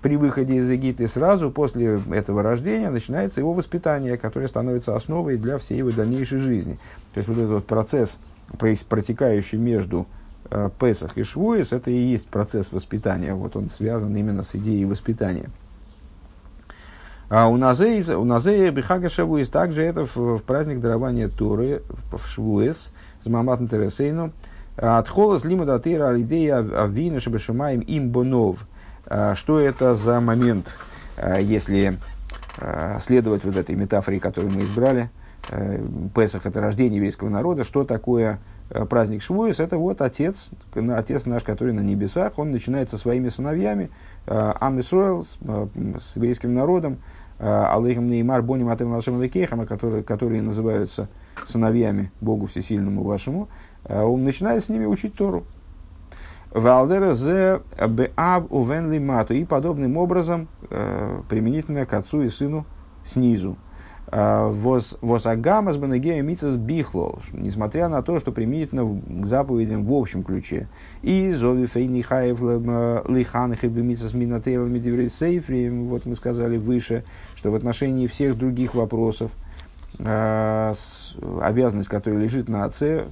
при 0.00 0.16
выходе 0.16 0.56
из 0.56 0.70
Египта, 0.70 1.02
и 1.02 1.06
сразу 1.06 1.50
после 1.50 2.00
этого 2.12 2.42
рождения 2.42 2.88
начинается 2.88 3.40
его 3.40 3.52
воспитание, 3.52 4.16
которое 4.16 4.48
становится 4.48 4.96
основой 4.96 5.36
для 5.36 5.58
всей 5.58 5.78
его 5.78 5.90
дальнейшей 5.90 6.38
жизни. 6.38 6.78
То 7.12 7.18
есть 7.18 7.28
вот 7.28 7.36
этот 7.36 7.50
вот 7.50 7.66
процесс, 7.66 8.16
протекающий 8.58 9.58
между 9.58 10.06
э, 10.50 10.70
Песах 10.78 11.16
и 11.16 11.22
Швуис, 11.22 11.72
это 11.72 11.90
и 11.90 11.96
есть 11.96 12.28
процесс 12.28 12.72
воспитания. 12.72 13.34
Вот 13.34 13.56
он 13.56 13.70
связан 13.70 14.14
именно 14.16 14.42
с 14.42 14.54
идеей 14.54 14.84
воспитания. 14.84 15.50
А 17.30 17.46
у 17.46 17.56
Назея, 17.56 18.16
у 18.16 18.24
Назея 18.24 18.72
Бихага 18.72 19.08
Шавуис 19.08 19.48
также 19.48 19.82
это 19.82 20.04
в, 20.04 20.16
в 20.16 20.42
праздник 20.42 20.80
дарования 20.80 21.28
Торы, 21.28 21.82
в 22.10 22.26
Швуис, 22.26 22.92
с 23.22 23.26
Маматом 23.28 23.68
Тересейну. 23.68 24.32
От 24.76 25.08
холос 25.08 25.44
лимуда 25.44 25.78
тира 25.78 26.08
алидея 26.08 26.58
авину 26.58 27.20
шабашумаем 27.20 27.80
им 27.80 28.10
бонов. 28.10 28.66
А, 29.06 29.36
что 29.36 29.60
это 29.60 29.94
за 29.94 30.20
момент, 30.20 30.76
а, 31.16 31.38
если 31.38 31.98
следовать 32.98 33.44
вот 33.44 33.56
этой 33.56 33.74
метафоре, 33.74 34.20
которую 34.20 34.52
мы 34.52 34.64
избрали, 34.64 35.08
Песах– 36.14 36.42
это 36.46 36.60
рождение 36.60 36.96
еврейского 36.96 37.28
народа, 37.28 37.64
что 37.64 37.84
такое 37.84 38.38
праздник 38.88 39.22
Швуис? 39.22 39.58
Это 39.58 39.78
вот 39.78 40.00
отец, 40.00 40.50
отец 40.74 41.26
наш, 41.26 41.42
который 41.42 41.72
на 41.72 41.80
небесах, 41.80 42.38
он 42.38 42.50
начинает 42.50 42.90
со 42.90 42.98
своими 42.98 43.28
сыновьями, 43.28 43.90
Ам 44.26 44.80
с, 44.82 44.88
с 44.88 46.16
еврейским 46.16 46.54
народом, 46.54 46.98
Алейхам 47.40 48.10
Неймар 48.10 48.42
Боним 48.42 48.68
Атем 48.68 48.92
Лашем 48.92 49.20
Лекейхам, 49.20 49.66
которые, 49.66 50.02
которые 50.02 50.42
называются 50.42 51.08
сыновьями 51.46 52.12
Богу 52.20 52.46
Всесильному 52.46 53.02
вашему, 53.02 53.48
э, 53.84 54.02
он 54.02 54.24
начинает 54.24 54.62
с 54.62 54.68
ними 54.68 54.84
учить 54.84 55.14
Тору. 55.14 55.44
Валдера 56.52 57.14
зе 57.14 57.60
беав 57.88 58.44
увен 58.50 58.92
лимату. 58.92 59.34
И 59.34 59.44
подобным 59.44 59.96
образом, 59.96 60.48
э, 60.68 61.22
применительно 61.30 61.86
к 61.86 61.94
отцу 61.94 62.22
и 62.22 62.28
сыну 62.28 62.66
снизу. 63.04 63.56
Восагамас 64.12 65.76
Банагея 65.76 66.22
Мицас 66.22 66.56
Бихлол, 66.56 67.20
несмотря 67.32 67.88
на 67.88 68.02
то, 68.02 68.18
что 68.18 68.32
применительно 68.32 69.00
к 69.22 69.26
заповедям 69.26 69.84
в 69.84 69.92
общем 69.92 70.24
ключе. 70.24 70.66
И 71.02 71.30
Зови 71.32 71.66
Фейни 71.66 72.00
Хаев 72.00 72.40
Лиханах 73.08 73.62
и 73.62 73.68
Бемицас 73.68 74.12
Минатейлами 74.12 75.06
Сейфри, 75.06 75.70
вот 75.70 76.06
мы 76.06 76.16
сказали 76.16 76.56
выше, 76.56 77.04
что 77.36 77.52
в 77.52 77.54
отношении 77.54 78.08
всех 78.08 78.36
других 78.36 78.74
вопросов 78.74 79.30
э, 80.00 80.72
обязанность, 81.40 81.88
которая 81.88 82.20
лежит 82.20 82.48
на 82.48 82.64
отце, 82.64 83.04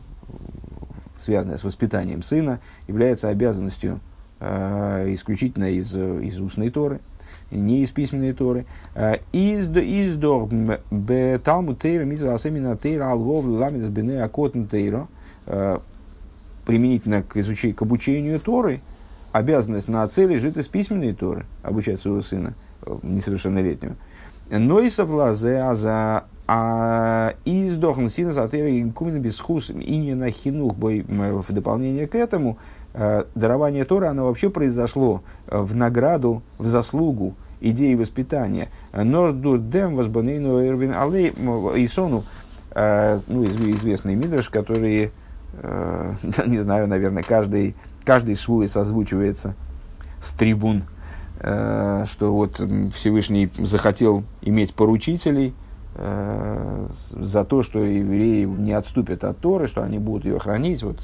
связанная 1.21 1.59
с 1.59 1.65
воспитанием 1.65 2.25
сына, 2.25 2.59
является 2.89 3.29
обязанностью 3.29 4.01
э, 4.41 5.15
исключительно 5.15 5.71
из, 5.71 5.95
из 5.95 6.41
устной 6.41 6.71
Торы 6.71 6.99
не 7.51 7.83
из 7.83 7.91
письменной 7.91 8.33
Торы. 8.33 8.67
Э, 8.95 9.17
из 9.33 9.69
из 9.69 10.17
до 10.17 10.49
б 10.91 11.41
Талмуд 11.43 11.81
Тейра 11.81 12.05
мизва 12.05 12.35
асемина 12.35 12.77
Тейра 12.77 13.11
алгов 13.11 13.47
ламидас 13.47 13.89
бене 13.89 14.29
э, 15.47 15.79
применительно 16.67 17.23
к, 17.23 17.37
изучению, 17.37 17.77
к 17.77 17.83
обучению 17.83 18.41
Торы, 18.41 18.81
обязанность 19.33 19.89
на 19.89 20.03
отце 20.03 20.27
лежит 20.27 20.57
из 20.57 20.69
письменной 20.69 21.15
Торы, 21.15 21.47
обучать 21.63 22.01
своего 22.01 22.23
сына, 22.23 22.55
э, 22.83 22.99
несовершеннолетнего. 23.03 23.97
Но 24.51 24.81
и 24.81 24.89
совлазе, 24.89 25.59
а 25.59 25.75
за 25.75 26.25
а 26.51 27.35
издохн 27.45 28.09
сина 28.09 28.33
сатера 28.33 28.71
и 28.71 28.83
кумин 28.91 29.21
бесхус 29.21 29.69
и 29.69 29.97
не 29.99 30.15
на 30.15 30.31
хинух 30.31 30.75
бой 30.77 31.05
в 31.07 31.53
дополнение 31.53 32.07
к 32.07 32.15
этому– 32.15 32.57
дарование 33.35 33.85
Тора, 33.85 34.11
оно 34.11 34.27
вообще 34.27 34.51
произошло 34.51 35.23
э, 35.47 35.59
в 35.59 35.77
награду, 35.77 36.43
в 36.59 36.67
заслугу 36.67 37.35
идеи 37.61 37.95
воспитания. 37.95 38.71
Нордурдем 38.93 39.95
возбанейну 39.95 40.65
эрвин 40.65 40.95
алей 40.95 41.31
исону, 41.85 42.25
э, 42.73 43.21
ну, 43.29 43.45
известный 43.45 44.15
мидрш, 44.15 44.49
который, 44.49 45.13
не 46.47 46.59
знаю, 46.59 46.87
наверное, 46.87 47.23
каждый, 47.23 47.75
каждый 48.05 48.37
свой 48.37 48.69
созвучивается 48.69 49.55
с 50.23 50.33
трибун, 50.33 50.85
что 51.41 52.05
вот 52.21 52.61
Всевышний 52.95 53.51
захотел 53.59 54.25
иметь 54.43 54.75
поручителей, 54.75 55.55
за 55.97 57.45
то, 57.45 57.63
что 57.63 57.83
евреи 57.83 58.45
не 58.45 58.73
отступят 58.73 59.25
от 59.25 59.39
Торы, 59.39 59.67
что 59.67 59.83
они 59.83 59.99
будут 59.99 60.27
ее 60.27 60.39
хранить. 60.39 60.83
Вот 60.85 61.01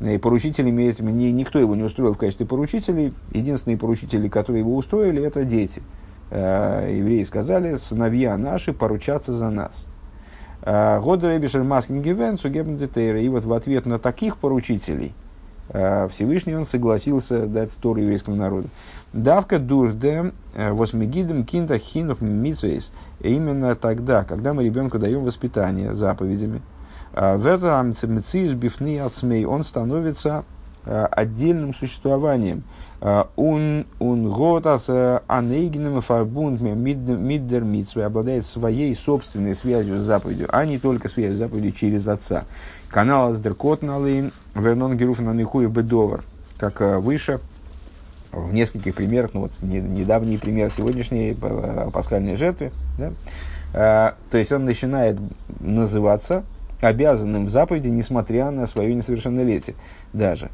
и 0.00 0.18
поручитель 0.18 0.68
имеет, 0.68 1.00
не, 1.00 1.32
никто 1.32 1.58
его 1.58 1.74
не 1.74 1.82
устроил 1.82 2.12
в 2.12 2.18
качестве 2.18 2.46
поручителей. 2.46 3.14
Единственные 3.32 3.78
поручители, 3.78 4.28
которые 4.28 4.60
его 4.60 4.76
устроили, 4.76 5.22
это 5.22 5.44
дети. 5.44 5.82
Э, 6.30 6.92
евреи 6.92 7.22
сказали, 7.22 7.76
сыновья 7.76 8.36
наши 8.36 8.72
поручатся 8.74 9.32
за 9.32 9.48
нас. 9.48 9.86
Э, 10.62 11.00
Года 11.00 11.32
Ребишер 11.32 11.64
Сугебн 12.38 12.76
И 12.76 13.28
вот 13.28 13.44
в 13.44 13.52
ответ 13.54 13.86
на 13.86 13.98
таких 13.98 14.36
поручителей 14.36 15.14
э, 15.70 16.08
Всевышний 16.08 16.54
он 16.54 16.66
согласился 16.66 17.46
дать 17.46 17.72
Тору 17.72 18.00
еврейскому 18.00 18.36
народу. 18.36 18.68
Давка 19.14 19.58
дурде 19.58 20.32
восьмигидем 20.54 21.44
кинта 21.46 21.78
хинух 21.78 22.20
митсвейс. 22.20 22.92
Именно 23.20 23.76
тогда, 23.76 24.24
когда 24.24 24.52
мы 24.52 24.62
ребенку 24.62 24.98
даем 24.98 25.24
воспитание 25.24 25.94
заповедями, 25.94 26.60
он 29.44 29.64
становится 29.64 30.44
отдельным 30.84 31.74
существованием. 31.74 32.62
Он, 33.00 33.86
он 33.98 34.32
Готас 34.32 34.88
митсвы 37.64 38.04
обладает 38.04 38.46
своей 38.46 38.94
собственной 38.94 39.54
связью 39.54 39.98
с 39.98 40.02
заповедью, 40.02 40.48
а 40.50 40.64
не 40.64 40.78
только 40.78 41.08
связью 41.08 41.36
с 41.36 41.38
заповедью 41.38 41.72
через 41.72 42.06
отца. 42.06 42.44
Канал 42.88 43.30
Аздеркот 43.30 43.82
налейн 43.82 44.32
вернон 44.54 44.96
геруф 44.96 45.18
на 45.18 45.34
бедовар, 45.68 46.22
как 46.58 46.80
выше, 47.02 47.40
в 48.32 48.52
нескольких 48.52 48.94
примерах, 48.94 49.34
ну 49.34 49.40
вот 49.42 49.52
недавний 49.62 50.38
пример 50.38 50.70
сегодняшней 50.70 51.34
пасхальной 51.92 52.36
жертвы, 52.36 52.70
да, 52.98 54.14
то 54.30 54.38
есть 54.38 54.52
он 54.52 54.64
начинает 54.64 55.18
называться 55.60 56.44
обязанным 56.80 57.46
в 57.46 57.50
заповеди, 57.50 57.88
несмотря 57.88 58.50
на 58.50 58.66
свое 58.66 58.94
несовершеннолетие 58.94 59.76
даже. 60.12 60.50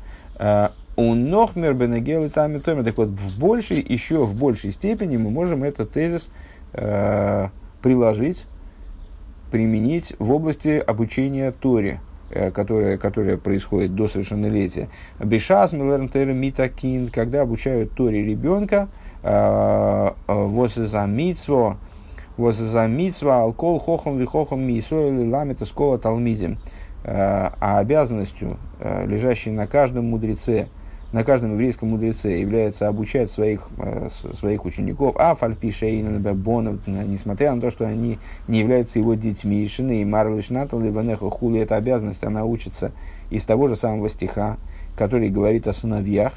У 0.94 1.14
Нохмер 1.14 1.72
Бенегел 1.72 2.24
и 2.24 2.28
Тами 2.28 2.58
Томер. 2.58 2.84
Так 2.84 2.98
вот, 2.98 3.08
в 3.08 3.38
большей, 3.38 3.80
еще 3.80 4.24
в 4.24 4.34
большей 4.34 4.72
степени 4.72 5.16
мы 5.16 5.30
можем 5.30 5.64
этот 5.64 5.92
тезис 5.92 6.30
э, 6.74 7.48
приложить, 7.80 8.46
применить 9.50 10.14
в 10.18 10.30
области 10.32 10.82
обучения 10.86 11.50
Торе, 11.50 12.02
э, 12.30 12.50
которое, 12.50 12.98
которое 12.98 13.38
происходит 13.38 13.94
до 13.94 14.06
совершеннолетия. 14.06 14.90
Бешас 15.18 15.72
Милернтер 15.72 16.26
Митакин, 16.26 17.08
когда 17.08 17.40
обучают 17.40 17.92
Торе 17.92 18.22
ребенка, 18.22 18.88
э, 19.22 20.10
э 20.28 20.46
воззамитсво, 22.36 23.26
воззамитсво, 23.26 23.42
алкол, 23.42 23.78
хохом, 23.78 24.18
вихохом, 24.18 24.62
мисоили, 24.62 25.28
ламета, 25.28 25.66
скола, 25.66 25.98
талмизим. 25.98 26.58
Э, 27.04 27.50
а 27.60 27.78
обязанностью, 27.78 28.58
э, 28.78 29.06
лежащей 29.06 29.50
на 29.50 29.66
каждом 29.66 30.10
мудреце, 30.10 30.68
на 31.12 31.24
каждом 31.24 31.52
еврейском 31.52 31.88
мудреце 31.90 32.38
является 32.38 32.86
обучать 32.86 33.30
своих, 33.30 33.68
э, 33.78 34.08
своих 34.34 34.64
учеников, 34.64 35.16
а 35.18 35.34
фальпишейна, 35.34 36.20
бонов, 36.32 36.86
несмотря 36.86 37.54
на 37.54 37.60
то, 37.60 37.70
что 37.70 37.86
они 37.86 38.18
не 38.46 38.60
являются 38.60 39.00
его 39.00 39.14
детьми, 39.14 39.66
шины 39.66 40.00
и 40.00 40.04
марлиш 40.04 40.50
натал, 40.50 40.80
венеха 40.80 41.28
хули, 41.28 41.60
эта 41.60 41.76
обязанность, 41.76 42.22
она 42.22 42.44
учится 42.44 42.92
из 43.30 43.44
того 43.44 43.66
же 43.66 43.74
самого 43.74 44.08
стиха, 44.08 44.58
который 44.96 45.28
говорит 45.28 45.66
о 45.66 45.72
сыновьях, 45.72 46.32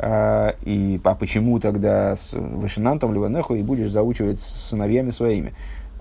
и 0.00 1.00
а 1.02 1.14
почему 1.14 1.58
тогда 1.58 2.16
с 2.16 2.32
Вышинантом 2.32 3.14
Ливанеху 3.14 3.54
и 3.54 3.62
будешь 3.62 3.90
заучивать 3.90 4.40
с 4.40 4.68
сыновьями 4.68 5.10
своими? 5.10 5.54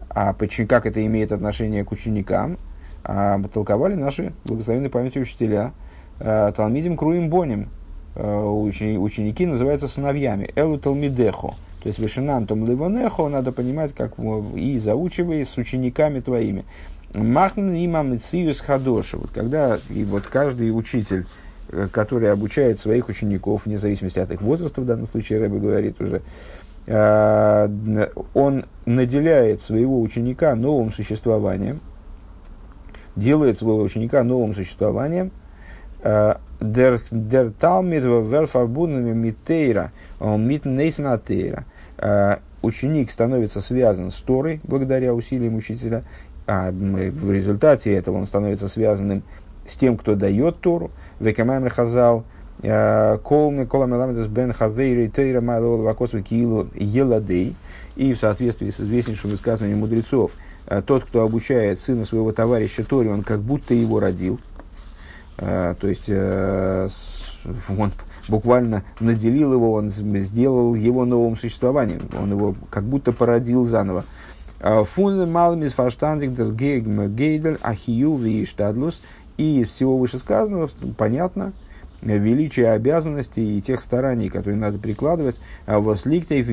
А 0.10 0.34
почему, 0.34 0.68
как 0.68 0.86
это 0.86 1.06
имеет 1.06 1.32
отношение 1.32 1.86
к 1.86 1.92
ученикам? 1.92 2.58
А, 3.04 3.42
толковали 3.54 3.96
наши 3.96 4.34
благословенные 4.46 4.90
памяти 4.90 5.20
учителя– 5.20 5.72
Э, 6.20 6.52
Талмидим 6.56 6.98
Круим 6.98 7.30
Боним. 7.30 7.70
Э, 8.16 8.44
ученики 8.44 9.46
называются 9.46 9.88
сыновьями. 9.88 10.52
Элу 10.56 10.78
Талмидехо. 10.78 11.56
То 11.82 11.90
есть 11.90 12.00
Вишинантом 12.00 12.66
Ливонехо 12.66 13.28
надо 13.28 13.52
понимать, 13.52 13.94
как 13.94 14.14
и 14.56 14.78
заучивай 14.80 15.46
с 15.46 15.58
учениками 15.58 16.20
твоими. 16.20 16.66
Махнун 17.14 17.76
имам 17.76 18.20
Циюс 18.20 18.60
Хадоша. 18.60 19.18
Вот 19.18 19.32
когда 19.32 19.78
и 19.90 20.04
вот 20.04 20.24
каждый 20.24 20.76
учитель, 20.76 21.28
который 21.92 22.32
обучает 22.32 22.80
своих 22.80 23.10
учеников, 23.10 23.66
вне 23.66 23.78
зависимости 23.78 24.20
от 24.20 24.32
их 24.32 24.42
возраста, 24.42 24.82
в 24.82 24.86
данном 24.86 25.08
случае 25.08 25.40
Рэбе 25.40 25.60
говорит 25.60 26.02
уже, 26.02 26.22
он 28.34 28.66
наделяет 28.86 29.62
своего 29.62 30.02
ученика 30.02 30.56
новым 30.56 30.92
существованием, 30.92 31.82
делает 33.16 33.58
своего 33.58 33.82
ученика 33.82 34.24
новым 34.24 34.54
существованием– 34.54 35.32
Der 36.62 37.52
Талмид 37.60 38.04
верфарбунами 38.04 39.12
митейра, 39.14 39.92
мит 40.20 40.66
нейснатейра. 40.66 41.66
Ученик 42.62 43.12
становится 43.12 43.60
связан 43.62 44.12
с 44.12 44.16
Торой 44.16 44.62
благодаря 44.64 45.14
усилиям 45.14 45.56
учителя, 45.56 46.04
а 46.48 46.72
в 46.72 47.32
результате 47.32 47.94
этого 47.94 48.18
он 48.18 48.28
становится 48.28 48.70
связанным 48.70 49.24
с 49.66 49.76
тем, 49.76 49.98
кто 49.98 50.16
дает 50.16 50.60
Тору. 50.60 50.92
Векамайм 51.20 51.70
Хазал, 51.70 52.24
Колми, 52.62 53.66
Коламеламедес 53.66 54.28
Бен 54.28 54.54
Хавейри, 54.54 55.08
Тейра 55.08 55.42
Майлова 55.42 55.82
Вакосва 55.84 56.22
Киилу 56.22 56.68
Еладей. 56.76 57.56
И 57.96 58.14
в 58.14 58.20
соответствии 58.20 58.70
с 58.70 58.80
известнейшим 58.80 59.32
высказыванием 59.32 59.80
мудрецов, 59.80 60.32
тот, 60.86 61.06
кто 61.06 61.22
обучает 61.22 61.80
сына 61.80 62.06
своего 62.06 62.32
товарища 62.32 62.84
Торе, 62.84 63.10
он 63.10 63.24
как 63.24 63.40
будто 63.40 63.74
его 63.74 64.00
родил. 64.00 64.40
Э, 65.38 65.76
то 65.80 65.88
есть 65.88 66.06
э, 66.08 66.88
он 67.70 67.92
буквально 68.28 68.84
наделил 69.00 69.54
его, 69.54 69.74
он 69.74 69.90
сделал 69.90 70.76
его 70.76 71.06
новым 71.06 71.36
существованием, 71.36 72.10
он 72.18 72.32
его 72.32 72.56
как 72.70 72.84
будто 72.84 73.12
породил 73.12 73.66
заново. 73.66 74.06
Э, 74.60 74.84
Фун 74.84 75.30
малмис 75.30 75.74
фарштандик 75.74 76.34
дер 76.34 76.52
гейдер 76.52 77.60
ахию 77.62 78.46
штадлус. 78.46 79.02
И 79.38 79.62
из 79.62 79.70
всего 79.70 79.98
вышесказанного 79.98 80.70
понятно, 80.98 81.54
величие 82.02 82.72
обязанностей 82.72 83.58
и 83.58 83.62
тех 83.62 83.82
стараний, 83.82 84.30
которые 84.30 84.58
надо 84.58 84.78
прикладывать, 84.78 85.40
восликтейв 85.66 86.48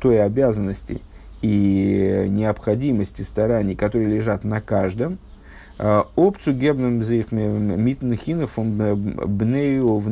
той 0.00 0.22
обязанности 0.22 1.00
и 1.40 2.26
необходимости 2.28 3.22
стараний, 3.22 3.74
которые 3.74 4.08
лежат 4.08 4.44
на 4.44 4.60
каждом– 4.60 5.18
Опцию 6.14 6.56
гебным 6.56 7.00
митнахинов 7.00 8.56
бнею 8.56 9.96
в 9.96 10.08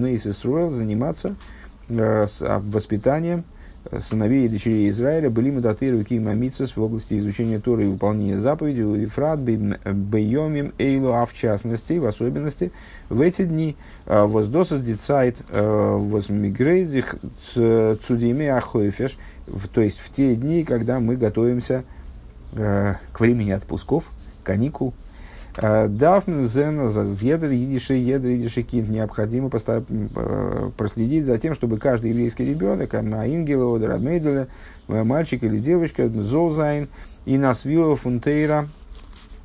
заниматься 0.71 1.37
э, 1.89 2.27
а, 2.41 2.61
воспитанием 2.61 3.45
сыновей 3.99 4.47
и 4.47 4.49
дочерей 4.49 4.89
Израиля 4.91 5.31
были 5.31 5.51
мадатыру 5.51 6.03
кима 6.05 6.33
в 6.35 6.83
области 6.83 7.19
изучения 7.19 7.59
Торы 7.59 7.85
и 7.85 7.89
выполнения 7.89 8.39
заповедей, 8.39 8.85
у 8.85 8.97
Ифрат 8.97 9.41
бейомим 9.41 10.73
эйлу, 10.79 11.13
а 11.13 11.27
в 11.27 11.35
частности, 11.35 11.95
в 11.95 12.07
особенности, 12.07 12.73
в 13.09 13.21
эти 13.21 13.45
дни 13.45 13.77
э, 14.07 14.25
воздосас 14.25 14.83
дицайт 14.83 15.39
э, 15.49 15.97
возмигрейзих 15.99 17.17
цудиме 17.55 18.55
ахойфеш, 18.55 19.17
то 19.73 19.81
есть 19.81 19.99
в 19.99 20.13
те 20.13 20.35
дни, 20.35 20.65
когда 20.65 21.01
мы 21.01 21.17
готовимся 21.17 21.85
к 22.53 23.21
времени 23.21 23.53
отпусков, 23.53 24.11
каникул, 24.43 24.93
Дафн 25.61 26.45
зена 26.45 26.91
едр 27.21 27.51
едиши 27.51 27.95
едр 27.95 28.29
едиши 28.29 28.63
кинт. 28.63 28.89
Необходимо 28.89 29.51
э, 29.53 30.71
проследить 30.77 31.27
за 31.27 31.39
тем, 31.39 31.53
чтобы 31.55 31.79
каждый 31.79 32.11
еврейский 32.13 32.47
ребенок, 32.47 32.95
на 32.95 33.27
Ингела, 33.27 33.77
Одер 33.77 33.91
Адмейделя, 33.91 34.49
мальчик 34.89 35.45
или 35.45 35.59
девочка, 35.59 36.09
Золзайн, 36.09 36.89
и 37.27 37.37
Насвила 37.37 37.95
Фунтейра, 37.95 38.69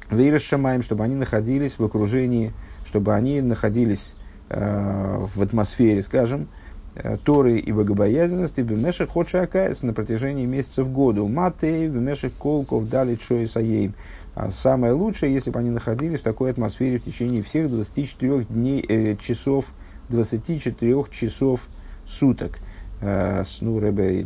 Вейра 0.09 0.39
Шамаем, 0.39 0.83
чтобы 0.83 1.03
они 1.03 1.15
находились 1.15 1.77
в 1.77 1.83
окружении, 1.83 2.53
чтобы 2.85 3.13
они 3.13 3.41
находились 3.41 4.15
э, 4.49 5.25
в 5.35 5.41
атмосфере, 5.41 6.01
скажем, 6.01 6.47
э, 6.95 7.17
Торы 7.25 7.57
и 7.57 7.73
богобоязненности 7.73 8.61
в 8.61 8.71
Мешах 8.71 9.09
Ходшакайс 9.09 9.81
на 9.81 9.91
протяжении 9.91 10.45
месяцев 10.45 10.89
года. 10.89 11.23
Матей 11.23 11.89
в 11.89 11.95
Мешах 11.95 12.31
Колков 12.39 12.87
дали 12.87 13.15
Чоисаейм 13.15 13.95
а 14.35 14.51
самое 14.51 14.91
лучшее, 14.91 15.33
если 15.33 15.49
бы 15.49 15.59
они 15.59 15.69
находились 15.69 16.19
в 16.19 16.23
такой 16.23 16.51
атмосфере 16.51 16.99
в 16.99 17.05
течение 17.05 17.41
всех 17.41 17.69
24 17.69 18.43
дней, 18.43 18.85
э, 18.87 19.15
часов, 19.15 19.71
24 20.09 21.05
часов 21.09 21.67
суток. 22.05 22.59
Э, 22.99 23.43
ну, 23.61 23.79
Рэбе 23.79 24.23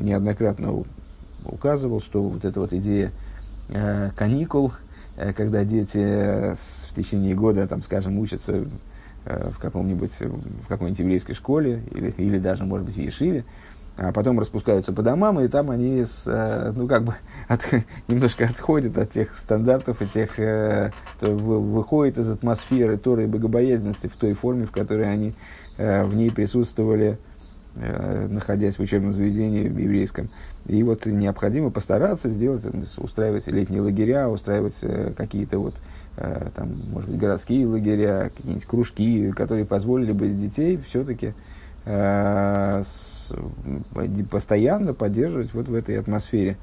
неоднократно 0.00 0.84
указывал, 1.46 2.00
что 2.02 2.22
вот 2.22 2.44
эта 2.44 2.60
вот 2.60 2.74
идея 2.74 3.10
э, 3.70 4.10
каникул, 4.14 4.72
э, 5.16 5.32
когда 5.32 5.64
дети 5.64 5.98
э, 5.98 6.54
в 6.90 6.94
течение 6.94 7.34
года, 7.34 7.66
там, 7.66 7.82
скажем, 7.82 8.18
учатся 8.18 8.66
э, 9.24 9.50
в 9.50 9.58
каком-нибудь 9.58 10.12
в 10.20 10.66
какой-нибудь 10.68 10.98
еврейской 11.00 11.32
школе 11.32 11.82
или, 11.90 12.10
или 12.18 12.38
даже, 12.38 12.64
может 12.64 12.84
быть, 12.84 12.96
в 12.96 13.00
Ешиве, 13.00 13.46
а 13.96 14.10
потом 14.12 14.40
распускаются 14.40 14.92
по 14.92 15.02
домам, 15.02 15.40
и 15.40 15.48
там 15.48 15.70
они, 15.70 16.04
с, 16.04 16.22
э, 16.26 16.72
ну, 16.74 16.86
как 16.86 17.04
бы, 17.04 17.14
от, 17.48 17.60
немножко 18.08 18.46
отходят 18.46 18.96
от 18.96 19.10
тех 19.10 19.36
стандартов 19.36 20.00
и 20.00 20.06
тех, 20.06 20.38
э, 20.38 20.90
выходят 21.20 22.18
из 22.18 22.28
атмосферы 22.30 22.96
Торы 22.96 23.24
и 23.24 23.26
богобоязненности 23.26 24.06
в 24.06 24.16
той 24.16 24.32
форме, 24.32 24.64
в 24.64 24.70
которой 24.70 25.10
они 25.10 25.34
э, 25.76 26.04
в 26.04 26.14
ней 26.14 26.30
присутствовали, 26.30 27.18
э, 27.76 28.28
находясь 28.30 28.78
в 28.78 28.80
учебном 28.80 29.12
заведении 29.12 29.68
в 29.68 29.76
еврейском. 29.76 30.30
И 30.66 30.82
вот 30.82 31.04
необходимо 31.04 31.70
постараться 31.70 32.30
сделать, 32.30 32.62
устраивать 32.96 33.46
летние 33.48 33.82
лагеря, 33.82 34.28
устраивать 34.28 34.76
какие-то 35.16 35.58
вот, 35.58 35.74
там, 36.14 36.80
может 36.92 37.10
быть, 37.10 37.18
городские 37.18 37.66
лагеря, 37.66 38.30
какие-нибудь 38.36 38.66
кружки, 38.66 39.32
которые 39.32 39.64
позволили 39.64 40.12
бы 40.12 40.28
детей 40.28 40.78
все-таки 40.86 41.28
Э, 41.28 41.51
постоянно 44.30 44.94
поддерживать 44.94 45.52
вот 45.54 45.68
в 45.68 45.74
этой 45.74 45.98
атмосфере 45.98 46.56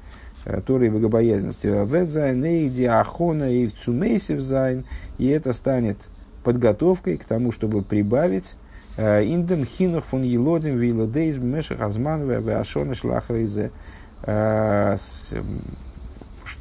э, 0.44 0.60
Торы 0.64 0.86
и 0.86 0.90
богобоязненности. 0.90 1.66
וועט 1.66 2.01
זײַן 2.01 2.44
אַ 2.44 2.84
הכנה, 2.84 3.50
и 3.50 5.26
это 5.26 5.52
станет 5.52 5.98
подготовкой 6.42 7.18
к 7.18 7.24
тому, 7.24 7.52
чтобы 7.52 7.82
прибавить 7.82 8.56
אין 8.96 9.30
דעם 9.30 9.64
חינוך 9.64 10.04
פון 10.04 10.22
ילדים 10.22 10.76
וילדות 10.76 11.36
במשך 11.36 11.80
הזמן 11.80 12.28
והשנה 12.28 12.94
שלאחרי 12.94 13.53
זה 13.53 13.70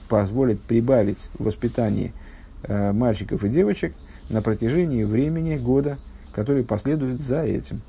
позволит 0.07 0.62
прибавить 0.62 1.30
в 1.38 1.45
воспитании 1.45 2.14
мальчиков 2.68 3.43
и 3.43 3.49
девочек 3.49 3.93
на 4.30 4.41
протяжении 4.41 5.03
времени 5.03 5.57
года, 5.57 5.97
который 6.34 6.64
последует 6.64 7.20
за 7.20 7.43
этим. 7.43 7.82